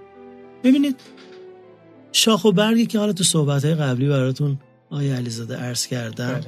ببینید 0.64 0.96
شاخ 2.12 2.44
و 2.44 2.52
برگی 2.52 2.86
که 2.86 2.98
حالا 2.98 3.12
تو 3.12 3.24
صحبت 3.24 3.64
های 3.64 3.74
قبلی 3.74 4.08
براتون 4.08 4.58
آیا 4.90 5.16
علیزاده 5.16 5.56
عرض 5.56 5.86
کردم 5.86 6.32
بله. 6.32 6.46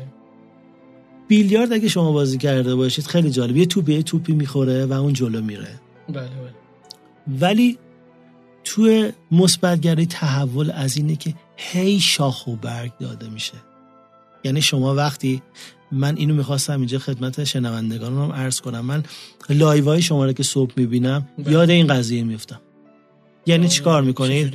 بیلیارد 1.28 1.72
اگه 1.72 1.88
شما 1.88 2.12
بازی 2.12 2.38
کرده 2.38 2.74
باشید 2.74 3.06
خیلی 3.06 3.30
جالب. 3.30 3.56
یه 3.56 3.66
توپ 3.66 3.88
یه 3.88 4.02
توپی 4.02 4.32
می‌خوره 4.32 4.86
و 4.86 4.92
اون 4.92 5.12
جلو 5.12 5.40
میره. 5.40 5.80
بله 6.08 6.14
بله. 6.14 6.61
ولی 7.40 7.78
توی 8.64 9.12
مثبتگرایی 9.30 10.06
تحول 10.06 10.70
از 10.70 10.96
اینه 10.96 11.16
که 11.16 11.34
هی 11.56 12.00
شاخ 12.00 12.46
و 12.46 12.56
برگ 12.56 12.92
داده 13.00 13.28
میشه. 13.28 13.54
یعنی 14.44 14.62
شما 14.62 14.94
وقتی 14.94 15.42
من 15.92 16.16
اینو 16.16 16.34
می‌خواستم 16.34 16.78
اینجا 16.78 16.98
خدمت 16.98 17.44
شنوندگانم 17.44 18.32
عرض 18.32 18.60
کنم. 18.60 18.80
من 18.80 19.02
لایوهای 19.50 20.02
شما 20.02 20.24
رو 20.24 20.32
که 20.32 20.42
صبح 20.42 20.72
می‌بینم 20.76 21.28
بله. 21.38 21.52
یاد 21.52 21.70
این 21.70 21.86
قضیه 21.86 22.24
میفتم 22.24 22.60
یعنی 23.46 23.68
چیکار 23.68 24.02
می‌کنید؟ 24.02 24.54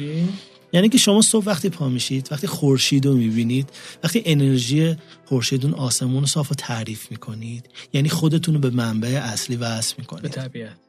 یعنی 0.74 0.90
که 0.90 0.98
شما 0.98 1.22
صبح 1.22 1.46
وقتی 1.46 1.70
پا 1.70 1.90
میشید 1.90 2.28
وقتی 2.32 2.48
خورشید 2.48 3.06
رو 3.06 3.14
می‌بینید 3.14 3.70
وقتی 4.04 4.22
انرژی 4.26 4.96
خورشید 5.26 5.66
اون 5.66 5.74
آسمون 5.74 6.20
رو 6.20 6.28
صاف 6.28 6.52
و 6.52 6.56
تعریف 6.56 7.12
می‌کنید 7.12 7.70
یعنی 7.94 8.10
خودتون 8.10 8.54
رو 8.54 8.60
به 8.60 8.70
منبع 8.70 9.22
اصلی 9.24 9.56
وصل 9.56 9.96
می‌کنید. 9.98 10.22
به 10.22 10.30
طبیعت. 10.30 10.87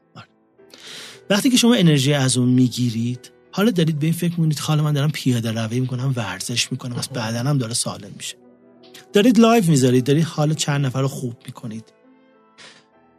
وقتی 1.31 1.51
که 1.51 1.57
شما 1.57 1.75
انرژی 1.75 2.13
از 2.13 2.37
اون 2.37 2.49
می‌گیرید 2.49 3.33
حالا 3.53 3.71
دارید 3.71 3.99
به 3.99 4.07
این 4.07 4.15
فکر 4.15 4.31
می‌کنید 4.31 4.59
حالا 4.59 4.83
من 4.83 4.93
دارم 4.93 5.11
پیاده 5.11 5.53
روی 5.53 5.81
می‌کنم 5.81 6.13
ورزش 6.17 6.73
می‌کنم 6.73 6.97
از 6.97 7.09
بدنم 7.09 7.59
داره 7.59 7.75
سالم 7.75 8.11
میشه. 8.17 8.37
دارید 9.13 9.39
live 9.39 9.65
می‌ذارید 9.65 10.05
دارید 10.05 10.25
حال 10.25 10.55
چند 10.55 10.87
نفر 10.87 11.01
رو 11.01 11.09
خوب 11.09 11.37
می‌کنید. 11.47 11.85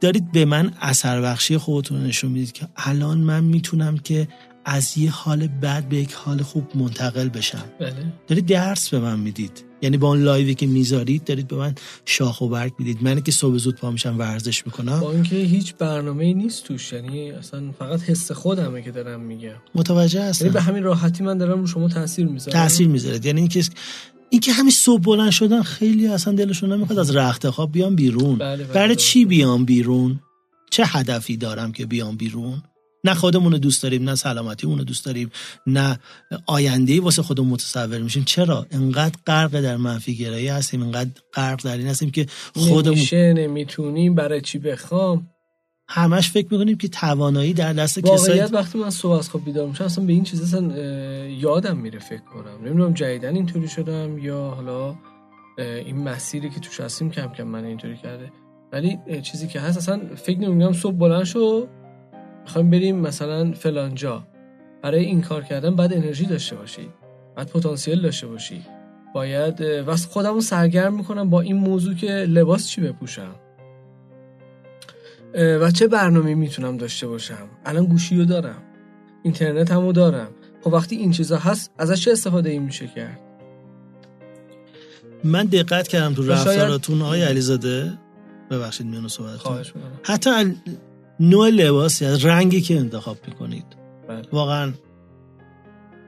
دارید 0.02 0.32
به 0.32 0.46
من 0.46 0.74
اثر 0.82 1.22
بخشی 1.22 1.58
خودتون 1.58 2.04
نشون 2.04 2.32
می‌دید 2.32 2.52
که 2.52 2.68
الان 2.76 3.18
من 3.18 3.44
می‌تونم 3.44 3.98
که 3.98 4.28
از 4.66 4.98
یه 4.98 5.12
حال 5.12 5.48
بد 5.48 5.84
به 5.90 5.98
یک 5.98 6.14
حال 6.14 6.42
خوب 6.42 6.78
منتقل 6.78 7.30
بشم. 7.30 7.66
بله. 7.80 8.14
دارید 8.28 8.46
درس 8.46 8.90
به 8.90 9.00
من 9.00 9.20
می‌دید. 9.20 9.69
یعنی 9.82 9.98
با 9.98 10.08
اون 10.08 10.24
live 10.24 10.49
ی 10.49 10.56
که 10.56 10.68
می‌ذارید 10.68 11.24
دارید 11.24 11.48
به 11.48 11.56
من 11.56 11.76
شاخ 12.06 12.42
و 12.42 12.50
برگ 12.50 12.74
می‌دید. 12.80 13.04
منی 13.04 13.22
که 13.22 13.32
صبح 13.32 13.58
زود 13.58 13.76
پا 13.76 13.92
میشم 13.92 14.16
ورزش 14.18 14.66
می‌کنم. 14.66 15.00
با 15.00 15.12
اینکه 15.12 15.36
هیچ 15.36 15.76
برنامه 15.76 16.26
ای 16.26 16.34
نیست 16.34 16.64
توش 16.64 16.94
یعنی 16.94 17.32
اصلا 17.32 17.72
فقط 17.80 18.02
حس 18.02 18.32
خودمه 18.32 18.82
که 18.82 18.92
دارم 18.92 19.20
میگم. 19.20 19.56
متوجه 19.76 20.24
هستم. 20.24 20.46
یعنی 20.46 20.54
به 20.54 20.62
همین 20.62 20.84
راحتی 20.84 21.24
من 21.24 21.38
دارم 21.38 21.60
رو 21.60 21.68
شما 21.68 21.88
تاثیر 21.88 22.28
می‌ذارم. 22.28 22.54
تاثیر 22.54 22.88
می‌ذارید 22.88 23.26
یعنی 23.26 23.40
اینکه 23.40 23.64
اینکه 24.30 24.52
همین 24.52 24.72
صبح 24.72 25.02
بلند 25.02 25.32
شدن 25.32 25.62
خیلی 25.62 26.08
اصلا 26.08 26.34
دلشون 26.34 26.74
نمی‌خواد 26.74 27.00
از 27.00 27.16
رخت 27.16 27.50
خواب 27.50 27.72
بیام 27.72 27.96
بیرون. 27.96 28.38
بله 28.38 28.64
بله 28.64 28.74
برای 28.74 28.96
چی 28.96 29.26
بیام 29.26 29.66
بیرون؟ 29.66 30.20
چه 30.72 30.84
هدفی 30.86 31.38
دارم 31.38 31.72
که 31.72 31.86
بیام 31.86 32.18
بیرون؟ 32.18 32.64
نه 33.04 33.14
خودمون 33.14 33.52
رو 33.52 33.58
دوست 33.58 33.84
داریم 33.84 34.10
نه 34.10 34.16
سلامتی 34.16 34.68
رو 34.68 34.84
دوست 34.84 35.06
داریم 35.06 35.32
نه 35.68 36.00
آینده 36.46 37.02
واسه 37.02 37.22
خودمون 37.22 37.50
متصور 37.50 37.98
میشیم. 38.00 38.24
چرا؟ 38.24 38.66
انقدر 38.72 39.16
غرق 39.28 39.62
در 39.62 39.78
منفی 39.78 40.16
گرایی 40.16 40.48
هستیم 40.48 40.84
انقدر 40.84 41.10
غرق 41.34 41.64
در 41.64 41.78
این 41.78 41.88
هستیم 41.88 42.12
که 42.12 42.26
خودمون 42.56 42.96
نمیشه 42.96 43.34
نمی‌تونیم 43.34 44.16
برای 44.16 44.42
چی 44.42 44.60
بخوام؟ 44.60 45.28
همش 45.92 46.30
فکر 46.30 46.48
می‌کنیم 46.52 46.78
که 46.78 46.88
توانایی 46.88 47.54
در 47.54 47.74
دست 47.74 48.00
کسایی 48.00 48.42
وقتی 48.42 48.78
من 48.78 48.90
صبح 48.90 49.12
از 49.12 49.30
خواب 49.30 49.46
بیدار 49.46 49.68
میشم 49.68 49.84
اصلا 49.84 50.06
به 50.06 50.14
این 50.14 50.24
چیز 50.24 50.42
اصلا 50.42 50.76
یادم 51.28 51.78
میره 51.78 52.00
فکر 52.00 52.24
کنم. 52.34 52.66
نمی‌دونم 52.66 52.94
جدیدن 52.94 53.36
اینطوری 53.36 53.68
شدم 53.68 54.18
یا 54.18 54.42
حالا 54.42 54.96
این 55.58 55.98
مسیری 55.98 56.50
که 56.50 56.60
توش 56.60 56.80
هستیم 56.80 57.12
کم 57.12 57.28
کم 57.28 57.44
من 57.44 57.66
اینطوری 57.66 57.98
کرده. 57.98 58.32
ولی 58.72 58.98
چیزی 59.22 59.48
که 59.48 59.60
هست 59.60 59.78
اصلا 59.78 60.02
فکر 60.16 60.40
نمی‌کنم 60.40 60.74
صبح 60.74 60.96
بلند 60.96 61.24
شو 61.24 61.68
می‌خوایم 62.50 62.70
بریم 62.70 62.96
مثلا 62.96 63.52
فلانجا 63.52 64.24
برای 64.82 65.06
این 65.06 65.22
کار 65.22 65.44
کردن 65.44 65.76
بعد 65.76 65.94
انرژی 65.94 66.26
داشته 66.26 66.56
باشی. 66.56 66.90
بعد 67.36 67.48
پتانسیل 67.50 68.02
داشته 68.02 68.28
باشی. 68.28 68.62
باید 69.14 69.62
واسه 69.62 70.08
خودمو 70.08 70.42
سرگرم 70.42 70.94
می‌کنم 70.94 71.30
با 71.30 71.42
این 71.42 71.56
موضوع 71.56 71.94
که 71.94 72.12
لباس 72.12 72.68
چی 72.68 72.82
بپوشم. 72.82 73.36
و 75.34 75.72
چه 75.72 75.88
برنامه 75.88 76.36
می‌تونم 76.36 76.78
داشته 76.78 77.08
باشم. 77.08 77.48
الان 77.66 77.86
گوشی 77.86 78.18
رو 78.18 78.26
دارم. 78.26 78.62
اینترنت 79.24 79.72
همو 79.72 79.94
دارم. 79.94 80.30
خب 80.64 80.74
وقتی 80.74 80.96
این 80.96 81.12
چیزا 81.12 81.38
هست 81.38 81.72
ازش 81.78 82.06
چه 82.06 82.12
استفاده 82.12 82.50
این 82.50 82.62
میشه 82.62 82.88
کرد؟ 82.88 83.20
من 85.24 85.46
دقت 85.46 85.88
کردم 85.88 86.14
تو 86.14 86.28
رفتاراتون 86.28 87.02
آقای 87.02 87.22
علیزاده. 87.22 87.94
ببخشید 88.52 88.88
میونو 88.88 89.08
صحبتتون. 89.08 89.64
حتی 90.04 90.30
نوع 91.20 91.50
لباسی 91.50 92.06
از 92.06 92.26
رنگی 92.26 92.62
که 92.62 92.78
انتخاب 92.78 93.18
می‌کنید. 93.28 93.66
بله. 94.08 94.22
واقعا 94.32 94.74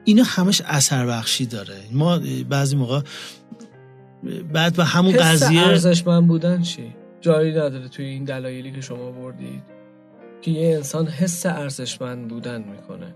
اینا 0.04 0.22
همش 0.26 0.62
اثر 0.66 1.06
بخشی 1.06 1.46
داره. 1.46 1.76
ما 1.92 2.20
بعضی 2.48 2.76
موقع 2.76 3.00
بعد 4.52 4.76
به 4.76 4.84
همون 4.84 5.16
قضیه 5.16 5.60
ارزش 5.60 6.06
من 6.06 6.26
بودن 6.26 6.62
چی؟ 6.62 6.94
جایی 7.20 7.50
نداره 7.50 7.88
توی 7.88 8.04
این 8.04 8.24
دلایلی 8.24 8.72
که 8.72 8.80
شما 8.80 9.10
بردید 9.10 9.62
که 10.42 10.50
یه 10.50 10.76
انسان 10.76 11.06
حس 11.06 11.46
ارزشمند 11.46 12.28
بودن 12.28 12.58
می‌کنه. 12.58 13.14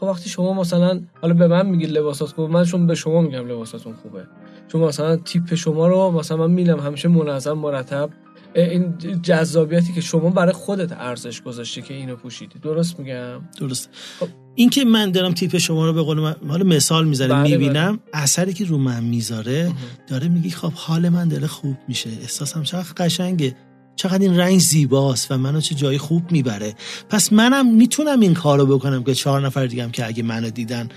خب 0.00 0.02
وقتی 0.02 0.30
شما 0.30 0.54
مثلا 0.54 1.00
حالا 1.22 1.34
به 1.34 1.46
من 1.46 1.66
میگید 1.66 1.90
لباسات 1.90 2.28
خوبه 2.28 2.52
من 2.52 2.64
شما 2.64 2.86
به 2.86 2.94
شما 2.94 3.20
میگم 3.20 3.48
لباساتون 3.48 3.94
خوبه. 3.94 4.24
چون 4.68 4.80
مثلا 4.80 5.16
تیپ 5.16 5.54
شما 5.54 5.86
رو 5.86 6.10
مثلا 6.10 6.36
من 6.36 6.50
میلم 6.50 6.80
همیشه 6.80 7.08
منظم 7.08 7.52
مرتب. 7.52 8.10
این 8.54 8.94
جذابیتی 9.22 9.92
که 9.92 10.00
شما 10.00 10.30
برای 10.30 10.52
خودت 10.52 10.92
ارزش 10.92 11.42
گذاشتی 11.42 11.82
که 11.82 11.94
اینو 11.94 12.16
پوشیدی. 12.16 12.58
درست 12.58 13.00
میگم؟ 13.00 13.40
درست. 13.58 13.88
خب. 14.20 14.28
این 14.54 14.70
که 14.70 14.84
من 14.84 15.10
دارم 15.10 15.32
تیپ 15.32 15.58
شما 15.58 15.86
رو 15.86 15.92
به 15.92 16.02
قول 16.02 16.20
من 16.20 16.36
حالا 16.48 16.64
مثال 16.64 17.08
می‌ذارم 17.08 17.42
بله 17.42 17.56
می‌بینم 17.56 17.92
بله. 17.96 18.22
اثری 18.22 18.52
که 18.52 18.64
رو 18.64 18.78
من 18.78 19.04
می‌ذاره 19.04 19.72
داره 20.06 20.28
میگی 20.28 20.50
خب 20.50 20.72
حال 20.72 21.08
من 21.08 21.28
داره 21.28 21.46
خوب 21.46 21.76
میشه. 21.88 22.10
احساسم 22.20 22.62
چقدر 22.62 22.92
قشنگه. 22.96 23.56
چقدر 23.96 24.18
این 24.18 24.36
رنگ 24.36 24.58
زیباست 24.58 25.32
و 25.32 25.38
منو 25.38 25.60
چه 25.60 25.74
جای 25.74 25.98
خوب 25.98 26.32
می‌بره. 26.32 26.74
پس 27.08 27.32
منم 27.32 27.74
می‌تونم 27.76 28.20
این 28.20 28.34
کارو 28.34 28.66
بکنم 28.66 29.04
که 29.04 29.14
چهار 29.14 29.46
نفر 29.46 29.66
دیگم 29.66 29.90
که 29.90 30.06
اگه 30.06 30.22
منو 30.22 30.50
دیدن 30.50 30.88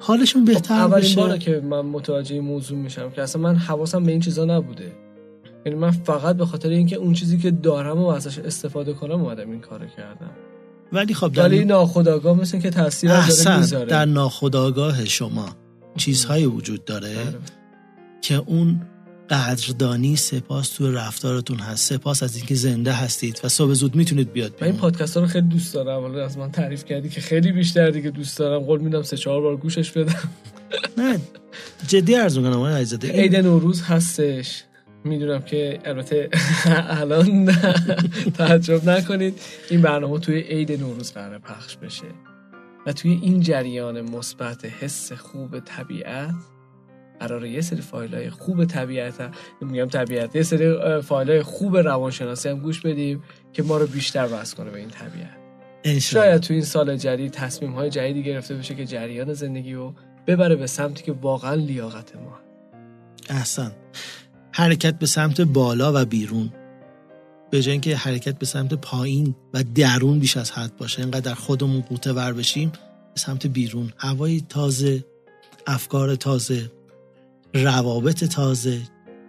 حالشون 0.00 0.44
خب، 0.44 0.52
بهتر 0.52 0.74
خب 0.74 0.80
اولین 0.80 1.14
باره 1.14 1.38
که 1.38 1.60
من 1.60 1.80
متوجه 1.80 2.40
موضوع 2.40 2.78
میشم 2.78 3.10
که 3.10 3.22
اصلا 3.22 3.42
من 3.42 3.56
حواسم 3.56 4.04
به 4.04 4.12
این 4.12 4.20
چیزا 4.20 4.44
نبوده. 4.44 4.92
یعنی 5.66 5.78
من 5.78 5.90
فقط 5.90 6.36
به 6.36 6.46
خاطر 6.46 6.68
اینکه 6.68 6.96
اون 6.96 7.12
چیزی 7.12 7.38
که 7.38 7.50
دارم 7.50 7.98
و 7.98 8.06
ازش 8.06 8.38
استفاده 8.38 8.92
کنم 8.92 9.22
اومدم 9.22 9.50
این 9.50 9.60
کارو 9.60 9.86
کردم. 9.86 10.30
ولی 10.92 11.14
خب 11.14 11.32
در 11.32 11.42
ولی 11.42 11.64
ناخداگاه 11.64 12.40
مثل 12.40 12.60
که 12.60 12.70
تاثیر 12.70 13.10
داره 13.10 13.58
می‌ذاره. 13.58 13.86
در 13.86 14.04
ناخداگاه 14.04 15.04
شما 15.04 15.48
چیزهایی 15.96 16.46
وجود 16.46 16.84
داره 16.84 17.14
بله. 17.14 17.34
که 18.22 18.34
اون 18.34 18.80
قدردانی 19.30 20.16
سپاس 20.16 20.68
تو 20.68 20.92
رفتارتون 20.92 21.58
هست. 21.58 21.92
سپاس 21.94 22.22
از 22.22 22.36
اینکه 22.36 22.54
زنده 22.54 22.92
هستید 22.92 23.40
و 23.44 23.48
صبح 23.48 23.72
زود 23.72 23.94
می‌تونید 23.94 24.32
بیاد 24.32 24.52
من 24.60 24.66
این 24.66 24.76
پادکست 24.76 25.16
رو 25.16 25.26
خیلی 25.26 25.48
دوست 25.48 25.74
دارم. 25.74 26.00
حالا 26.00 26.24
از 26.24 26.38
من 26.38 26.50
تعریف 26.50 26.84
کردی 26.84 27.08
که 27.08 27.20
خیلی 27.20 27.52
بیشتر 27.52 27.90
دیگه 27.90 28.10
دوست 28.10 28.38
دارم. 28.38 28.62
قول 28.62 28.80
میدم 28.80 29.02
سه 29.02 29.16
چهار 29.16 29.40
بار 29.40 29.56
گوشش 29.56 29.90
بدم. 29.90 30.30
نه 30.98 31.18
جدی 31.88 32.14
عرض 32.14 32.38
می‌کنم 32.38 32.52
آقای 32.52 32.72
عزیزاده 32.72 33.12
عید 33.12 33.36
نوروز 33.36 33.82
هستش. 33.82 34.62
می‌دونم 35.04 35.42
که 35.42 35.80
البته 35.84 36.28
الان 37.00 37.46
تعجب 38.38 38.88
نکنید. 38.90 39.40
این 39.70 39.82
برنامه 39.82 40.18
توی 40.18 40.40
عید 40.40 40.72
نوروز 40.72 41.12
قرار 41.12 41.38
پخش 41.38 41.76
بشه. 41.76 42.06
و 42.86 42.92
توی 42.92 43.18
این 43.22 43.40
جریان 43.40 44.00
مثبت 44.00 44.64
حس 44.64 45.12
خوب 45.12 45.60
طبیعت 45.60 46.34
قرار 47.20 47.46
یه 47.46 47.60
سری 47.60 47.80
فایل 47.80 48.14
های 48.14 48.30
خوب 48.30 48.64
طبیعت 48.64 49.14
میگم 49.60 49.86
طبیعت 49.86 50.36
یه 50.36 50.42
سری 50.42 51.00
فایل 51.00 51.30
های 51.30 51.42
خوب 51.42 51.76
روانشناسی 51.76 52.48
هم 52.48 52.58
گوش 52.58 52.80
بدیم 52.80 53.22
که 53.52 53.62
ما 53.62 53.76
رو 53.76 53.86
بیشتر 53.86 54.28
وصل 54.32 54.56
کنه 54.56 54.70
به 54.70 54.78
این 54.78 54.88
طبیعت. 54.88 55.98
شاید 55.98 56.40
تو 56.40 56.54
این 56.54 56.62
سال 56.62 56.96
جدید 56.96 57.32
تصمیم 57.32 57.72
های 57.72 57.90
جدیدی 57.90 58.22
گرفته 58.22 58.54
بشه 58.54 58.74
که 58.74 58.84
جریان 58.84 59.32
زندگی 59.32 59.74
رو 59.74 59.94
ببره 60.26 60.56
به 60.56 60.66
سمتی 60.66 61.02
که 61.02 61.12
واقعا 61.12 61.54
لیاقت 61.54 62.16
ما. 62.16 62.38
احسن 63.30 63.72
حرکت 64.52 64.98
به 64.98 65.06
سمت 65.06 65.40
بالا 65.40 65.92
و 65.94 66.04
بیرون. 66.04 66.52
به 67.50 67.62
جای 67.62 67.72
اینکه 67.72 67.96
حرکت 67.96 68.38
به 68.38 68.46
سمت 68.46 68.74
پایین 68.74 69.34
و 69.54 69.64
درون 69.74 70.18
بیش 70.18 70.36
از 70.36 70.50
حد 70.50 70.76
باشه 70.76 71.00
اینقدر 71.00 71.20
در 71.20 71.34
خودمون 71.34 71.80
قوطه 71.80 72.12
ور 72.12 72.32
بشیم 72.32 72.68
به 73.14 73.20
سمت 73.20 73.46
بیرون. 73.46 73.92
هوای 73.96 74.42
تازه 74.48 75.04
افکار 75.66 76.14
تازه 76.16 76.70
روابط 77.54 78.24
تازه 78.24 78.80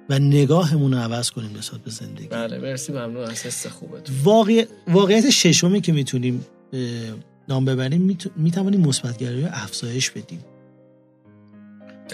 و 0.10 0.20
نگاهمون 0.20 0.94
رو 0.94 1.00
عوض 1.00 1.32
کنیم 1.32 1.58
نسبت 1.58 1.80
به 1.80 1.92
زندگی. 1.92 2.28
بله 2.28 2.60
مرسی 2.60 2.92
ممنون 2.92 3.24
از 3.24 3.46
حس 3.46 3.68
خوبتون. 3.68 4.16
واقع... 4.24 4.66
واقعیت 4.88 5.30
ششمی 5.30 5.82
که 5.82 5.92
می‌تونیم 5.92 6.46
نام 7.50 7.66
ببریم 7.66 8.18
می‌توانیم 8.36 8.82
مثبتگرایی 8.82 9.42
رو 9.42 9.50
افزایش 9.52 10.10
بدیم. 10.10 10.40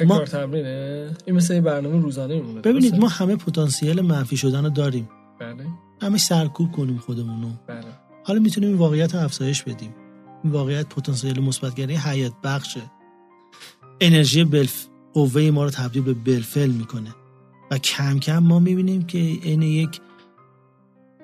ما 0.07 0.19
تمرینه؟ 0.19 1.11
این 1.25 1.35
مثل 1.35 1.59
برنامه 1.61 2.01
روزانه 2.01 2.35
میمونه 2.35 2.61
ببینید 2.61 2.95
ما 2.95 3.07
همه 3.07 3.35
پتانسیل 3.35 4.01
منفی 4.01 4.37
شدن 4.37 4.63
رو 4.63 4.69
داریم. 4.69 5.09
بله. 5.39 5.65
همه 6.01 6.17
سرکوب 6.17 6.71
کنیم 6.71 6.97
خودمون 6.97 7.59
بله. 7.67 7.85
حالا 8.23 8.39
می‌تونیم 8.39 8.69
این 8.69 8.77
واقعیت 8.77 9.15
رو 9.15 9.21
افزایش 9.21 9.63
بدیم. 9.63 9.95
این 10.43 10.53
واقعیت 10.53 10.89
پتانسیل 10.89 11.41
مثبتگرایی 11.41 11.97
حیات 11.97 12.33
بخشه. 12.43 12.81
انرژی 14.01 14.43
بلف 14.43 14.87
قوه 15.13 15.41
ما 15.41 15.63
رو 15.63 15.69
تبدیل 15.69 16.03
به 16.03 16.13
بلفل 16.13 16.69
می‌کنه. 16.69 17.15
و 17.71 17.77
کم 17.77 18.19
کم 18.19 18.37
ما 18.37 18.59
می‌بینیم 18.59 19.05
که 19.05 19.17
این 19.17 19.61
یک 19.61 20.01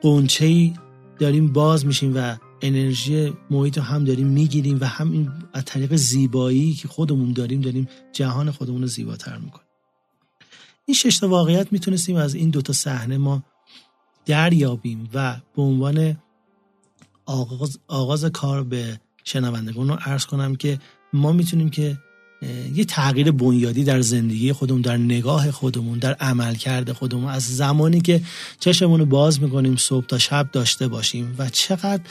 قنچه 0.01 0.73
داریم 1.19 1.53
باز 1.53 1.85
میشیم 1.85 2.13
و 2.15 2.35
انرژی 2.61 3.33
محیط 3.49 3.77
رو 3.77 3.83
هم 3.83 4.03
داریم 4.03 4.27
می‌گیریم 4.27 4.77
و 4.81 4.85
هم 4.85 5.11
این 5.11 5.31
از 5.53 5.65
طریق 5.65 5.95
زیبایی 5.95 6.73
که 6.73 6.87
خودمون 6.87 7.33
داریم 7.33 7.61
داریم 7.61 7.87
جهان 8.13 8.51
خودمون 8.51 8.81
رو 8.81 8.87
زیباتر 8.87 9.37
می‌کنیم. 9.37 9.67
این 10.85 10.95
ششتا 10.95 11.29
واقعیت 11.29 11.71
می‌تونستیم 11.71 12.15
از 12.15 12.35
این 12.35 12.49
دوتا 12.49 12.73
صحنه 12.73 13.17
ما 13.17 13.43
دریابیم 14.25 15.09
و 15.13 15.41
به 15.55 15.61
عنوان 15.61 16.17
آغاز, 17.25 17.79
آغاز 17.87 18.25
کار 18.25 18.63
به 18.63 18.99
شنوندگان 19.23 19.87
رو 19.87 19.95
عرض 19.95 20.25
کنم 20.25 20.55
که 20.55 20.79
ما 21.13 21.31
می‌تونیم 21.31 21.69
که 21.69 21.97
یه 22.75 22.85
تغییر 22.85 23.31
بنیادی 23.31 23.83
در 23.83 24.01
زندگی 24.01 24.53
خودمون 24.53 24.81
در 24.81 24.97
نگاه 24.97 25.51
خودمون 25.51 25.99
در 25.99 26.13
عملکرد 26.13 26.91
خودمون. 26.91 27.29
از 27.29 27.55
زمانی 27.55 28.01
که 28.01 28.21
چشمون 28.59 28.99
رو 28.99 29.05
باز 29.05 29.41
می‌کنیم 29.41 29.75
صبح 29.75 30.05
تا 30.05 30.17
شب 30.17 30.49
داشته 30.51 30.87
باشیم 30.87 31.35
و 31.37 31.49
چقدر 31.49 32.03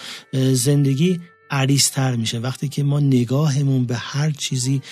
زندگی 0.52 1.20
عریضتر 1.50 2.16
میشه. 2.16 2.38
وقتی 2.38 2.68
که 2.68 2.82
ما 2.82 3.00
نگاهمون 3.00 3.84
به 3.84 3.96
هر 3.96 4.30
چیزی 4.30 4.82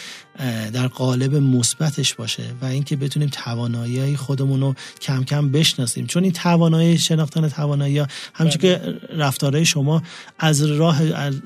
در 0.73 0.89
قالب 0.89 1.37
مثبتش 1.37 2.15
باشه 2.15 2.43
و 2.63 2.65
اینکه 2.65 2.97
بتونیم 2.97 3.29
توانایی 3.29 4.17
خودمون 4.17 4.61
رو 4.61 4.75
کم 5.01 5.25
کم 5.25 5.51
بشناسیم. 5.51 6.07
چون 6.07 6.23
این 6.23 6.33
توانایی 6.33 6.99
شناختن 6.99 7.49
توانایی 7.49 7.99
ها 7.99 8.07
همچون 8.35 8.63
که 8.63 8.77
بله. 8.77 9.19
رفتارهای 9.19 9.65
شما 9.65 10.03
از 10.39 10.63
راه 10.63 11.01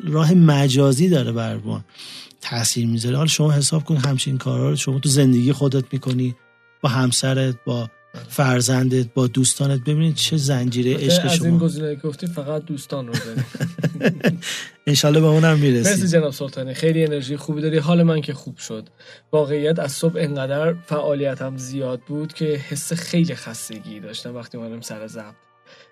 راه 0.04 0.34
مجازی 0.34 1.08
داره 1.08 1.32
بر 1.32 1.56
ما 1.56 1.84
تاثیر 2.50 2.86
می‌ذاره. 2.86 3.16
حالا 3.16 3.28
شما 3.28 3.52
حساب 3.52 3.84
کن 3.84 3.96
همچین 3.96 4.38
کارا 4.38 4.70
رو 4.70 4.76
شما 4.76 4.98
تو 4.98 5.08
زندگی 5.08 5.52
خودت 5.52 5.84
می‌کنی 5.92 6.36
با 6.80 6.88
همسرت 6.88 7.56
با 7.64 7.90
فرزندت 8.28 9.06
با 9.14 9.26
دوستانت. 9.26 9.80
ببینید 9.80 10.14
چه 10.14 10.36
زنجیره 10.36 10.94
عشق 10.94 11.22
شما 11.22 11.32
از 11.32 11.44
این 11.44 11.58
گزینه 11.58 11.94
گفتی 11.94 12.26
فقط 12.26 12.64
دوستان 12.64 13.06
رو 13.06 13.14
انشالله 14.86 15.20
به 15.20 15.26
اونم 15.26 15.58
می‌رسی. 15.58 15.90
مرسی 15.90 16.08
جناب 16.08 16.32
سلطانی. 16.32 16.74
خیلی 16.74 17.04
انرژی 17.04 17.36
خوبی 17.36 17.62
داری. 17.62 17.78
حال 17.78 18.02
من 18.02 18.20
که 18.20 18.34
خوب 18.34 18.56
شد. 18.58 18.88
واقعیت 19.32 19.78
از 19.78 19.92
صبح 19.92 20.14
انقدر 20.16 20.74
فعالیتم 20.74 21.56
زیاد 21.56 22.00
بود 22.00 22.32
که 22.32 22.44
حس 22.44 22.92
خیلی 22.92 23.34
خستگی 23.34 24.00
داشتم 24.00 24.34
وقتی 24.34 24.58
اومدم 24.58 24.80
سر 24.80 25.06
ضبط. 25.06 25.45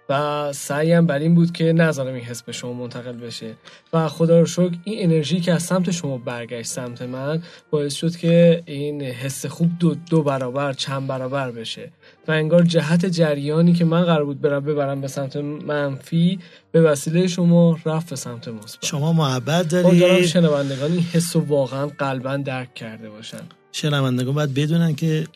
و 0.08 0.52
سعیم 0.52 1.06
بر 1.06 1.18
این 1.18 1.34
بود 1.34 1.52
که 1.52 1.72
نذارم 1.72 2.14
این 2.14 2.24
حس 2.24 2.42
به 2.42 2.52
شما 2.52 2.72
منتقل 2.72 3.12
بشه. 3.12 3.54
و 3.92 4.08
خدا 4.08 4.40
رو 4.40 4.46
شکر 4.46 4.76
این 4.84 5.10
انرژی 5.10 5.40
که 5.40 5.52
از 5.52 5.62
سمت 5.62 5.90
شما 5.90 6.18
برگشت 6.18 6.68
سمت 6.68 7.02
من 7.02 7.42
باعث 7.70 7.94
شد 7.94 8.16
که 8.16 8.62
این 8.66 9.02
حس 9.02 9.46
خوب 9.46 9.70
دو, 9.80 9.94
دو 9.94 10.22
برابر 10.22 10.72
چند 10.72 11.06
برابر 11.06 11.50
بشه. 11.50 11.90
و 12.28 12.32
انگار 12.32 12.62
جهت 12.62 13.06
جریانی 13.06 13.72
که 13.72 13.84
من 13.84 14.04
قرار 14.04 14.24
بود 14.24 14.40
برم 14.40 14.64
ببرم 14.64 15.00
به 15.00 15.08
سمت 15.08 15.36
منفی 15.36 16.38
به 16.72 16.82
وسیله 16.82 17.26
شما 17.26 17.78
رفت 17.84 18.10
به 18.10 18.16
سمت 18.16 18.48
مثبت. 18.48 18.84
شما 18.84 19.12
محبت 19.12 19.68
دارید. 19.68 20.26
شنوندگان 20.26 20.92
این 20.92 21.00
حس 21.00 21.36
رو 21.36 21.42
واقعا 21.42 21.86
قلبا 21.86 22.36
درک 22.36 22.74
کرده 22.74 23.10
باشن. 23.10 23.42
شنوندگان 23.72 24.34
باید 24.34 24.54
بدونن 24.54 24.94
که 24.94 25.26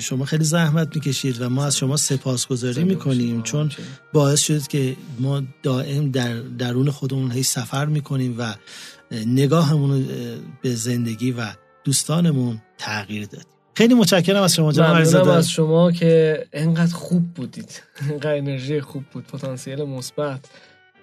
شما 0.00 0.24
خیلی 0.24 0.44
زحمت 0.44 0.96
می‌کشید 0.96 1.42
و 1.42 1.48
ما 1.48 1.64
از 1.64 1.76
شما 1.76 1.96
سپاسگزاری 1.96 2.84
می‌کنیم 2.84 3.42
چون 3.42 3.70
باعث 4.12 4.40
شد 4.40 4.66
که 4.66 4.96
ما 5.18 5.42
دائم 5.62 6.10
در 6.10 6.40
درون 6.40 6.90
خودمون 6.90 7.32
هی 7.32 7.42
سفر 7.42 7.86
می‌کنیم 7.86 8.34
و 8.38 8.54
نگاهمون 9.26 10.06
به 10.62 10.74
زندگی 10.74 11.32
و 11.32 11.46
دوستانمون 11.84 12.62
تغییر 12.78 13.26
داد 13.26 13.46
خیلی 13.74 13.94
متشکرم 13.94 14.42
از 14.42 14.54
شما 14.54 14.72
جناب 14.72 15.28
از 15.28 15.50
شما 15.50 15.92
که 15.92 16.46
انقدر 16.52 16.94
خوب 16.94 17.34
بودید. 17.34 17.82
انقدر 18.10 18.36
انرژی 18.36 18.80
خوب 18.80 19.04
بود 19.12 19.24
پتانسیل 19.24 19.82
مثبت. 19.82 20.40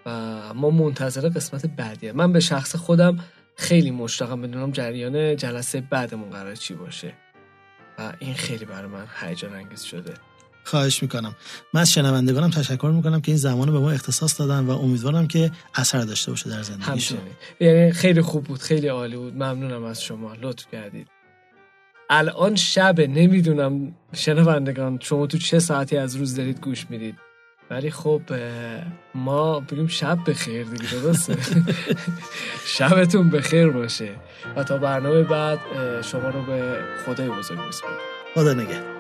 و 0.06 0.54
ما 0.54 0.70
منتظر 0.70 1.30
قسمت 1.30 1.66
بعدی. 1.66 2.12
من 2.12 2.34
به 2.34 2.40
شخص 2.40 2.76
خودم 2.76 3.20
خیلی 3.56 3.92
مشتاقم 3.92 4.42
بدونم 4.42 4.72
جریان 4.72 5.36
جلسه 5.36 5.82
بعدمون 5.82 6.30
قرار 6.30 6.56
چی 6.56 6.74
باشه. 6.74 7.14
و 7.98 8.14
این 8.20 8.34
خیلی 8.34 8.66
برای 8.66 8.88
من 8.88 9.08
هیجان 9.22 9.54
انگیز 9.54 9.84
شده. 9.84 10.14
خواهش 10.64 11.02
می‌کنم. 11.04 11.36
من 11.74 11.82
از 11.82 11.92
شنوندگانم 11.92 12.50
تشکر 12.50 12.92
می‌کنم 12.96 13.22
که 13.22 13.32
این 13.32 13.38
زمان 13.38 13.72
به 13.72 13.80
ما 13.80 13.92
اختصاص 13.92 14.40
دادن 14.40 14.60
و 14.60 14.72
امیدوارم 14.72 15.28
که 15.28 15.52
اثر 15.76 16.02
داشته 16.02 16.32
باشه 16.32 16.50
در 16.50 16.62
زندگیشون 16.62 17.18
یعنی 17.60 17.92
خیلی 17.92 18.22
خوب 18.22 18.44
بود 18.44 18.60
خیلی 18.60 18.88
عالی 18.88 19.16
بود. 19.18 19.34
ممنونم 19.34 19.84
از 19.84 20.04
شما. 20.04 20.34
لطف 20.34 20.66
کردید. 20.72 21.08
الان 22.10 22.56
شبه 22.56 23.08
نمی‌دونم 23.08 23.96
شنوندگان 24.14 25.00
شما 25.02 25.28
تو 25.28 25.38
چه 25.38 25.60
ساعتی 25.60 25.98
از 25.98 26.16
روز 26.16 26.36
دارید 26.36 26.62
گوش 26.62 26.86
می‌دید؟ 26.90 27.16
ولی 27.70 27.92
خب 27.92 28.22
ما 29.16 29.60
بگیم 29.60 29.88
شب 29.88 30.18
بخیر 30.28 30.64
دیگه 30.64 30.92
درسته؟ 31.04 31.38
شبتون 32.78 33.30
بخیر 33.30 33.68
باشه. 33.70 34.10
و 34.56 34.64
تا 34.64 34.78
برنامه 34.78 35.24
بعد 35.24 35.60
شما 36.02 36.30
رو 36.30 36.42
به 36.42 36.80
خدای 37.06 37.30
بزرگ 37.30 37.68
بسپارم 37.68 37.98
خدا 38.36 38.54
نگه 38.54 38.97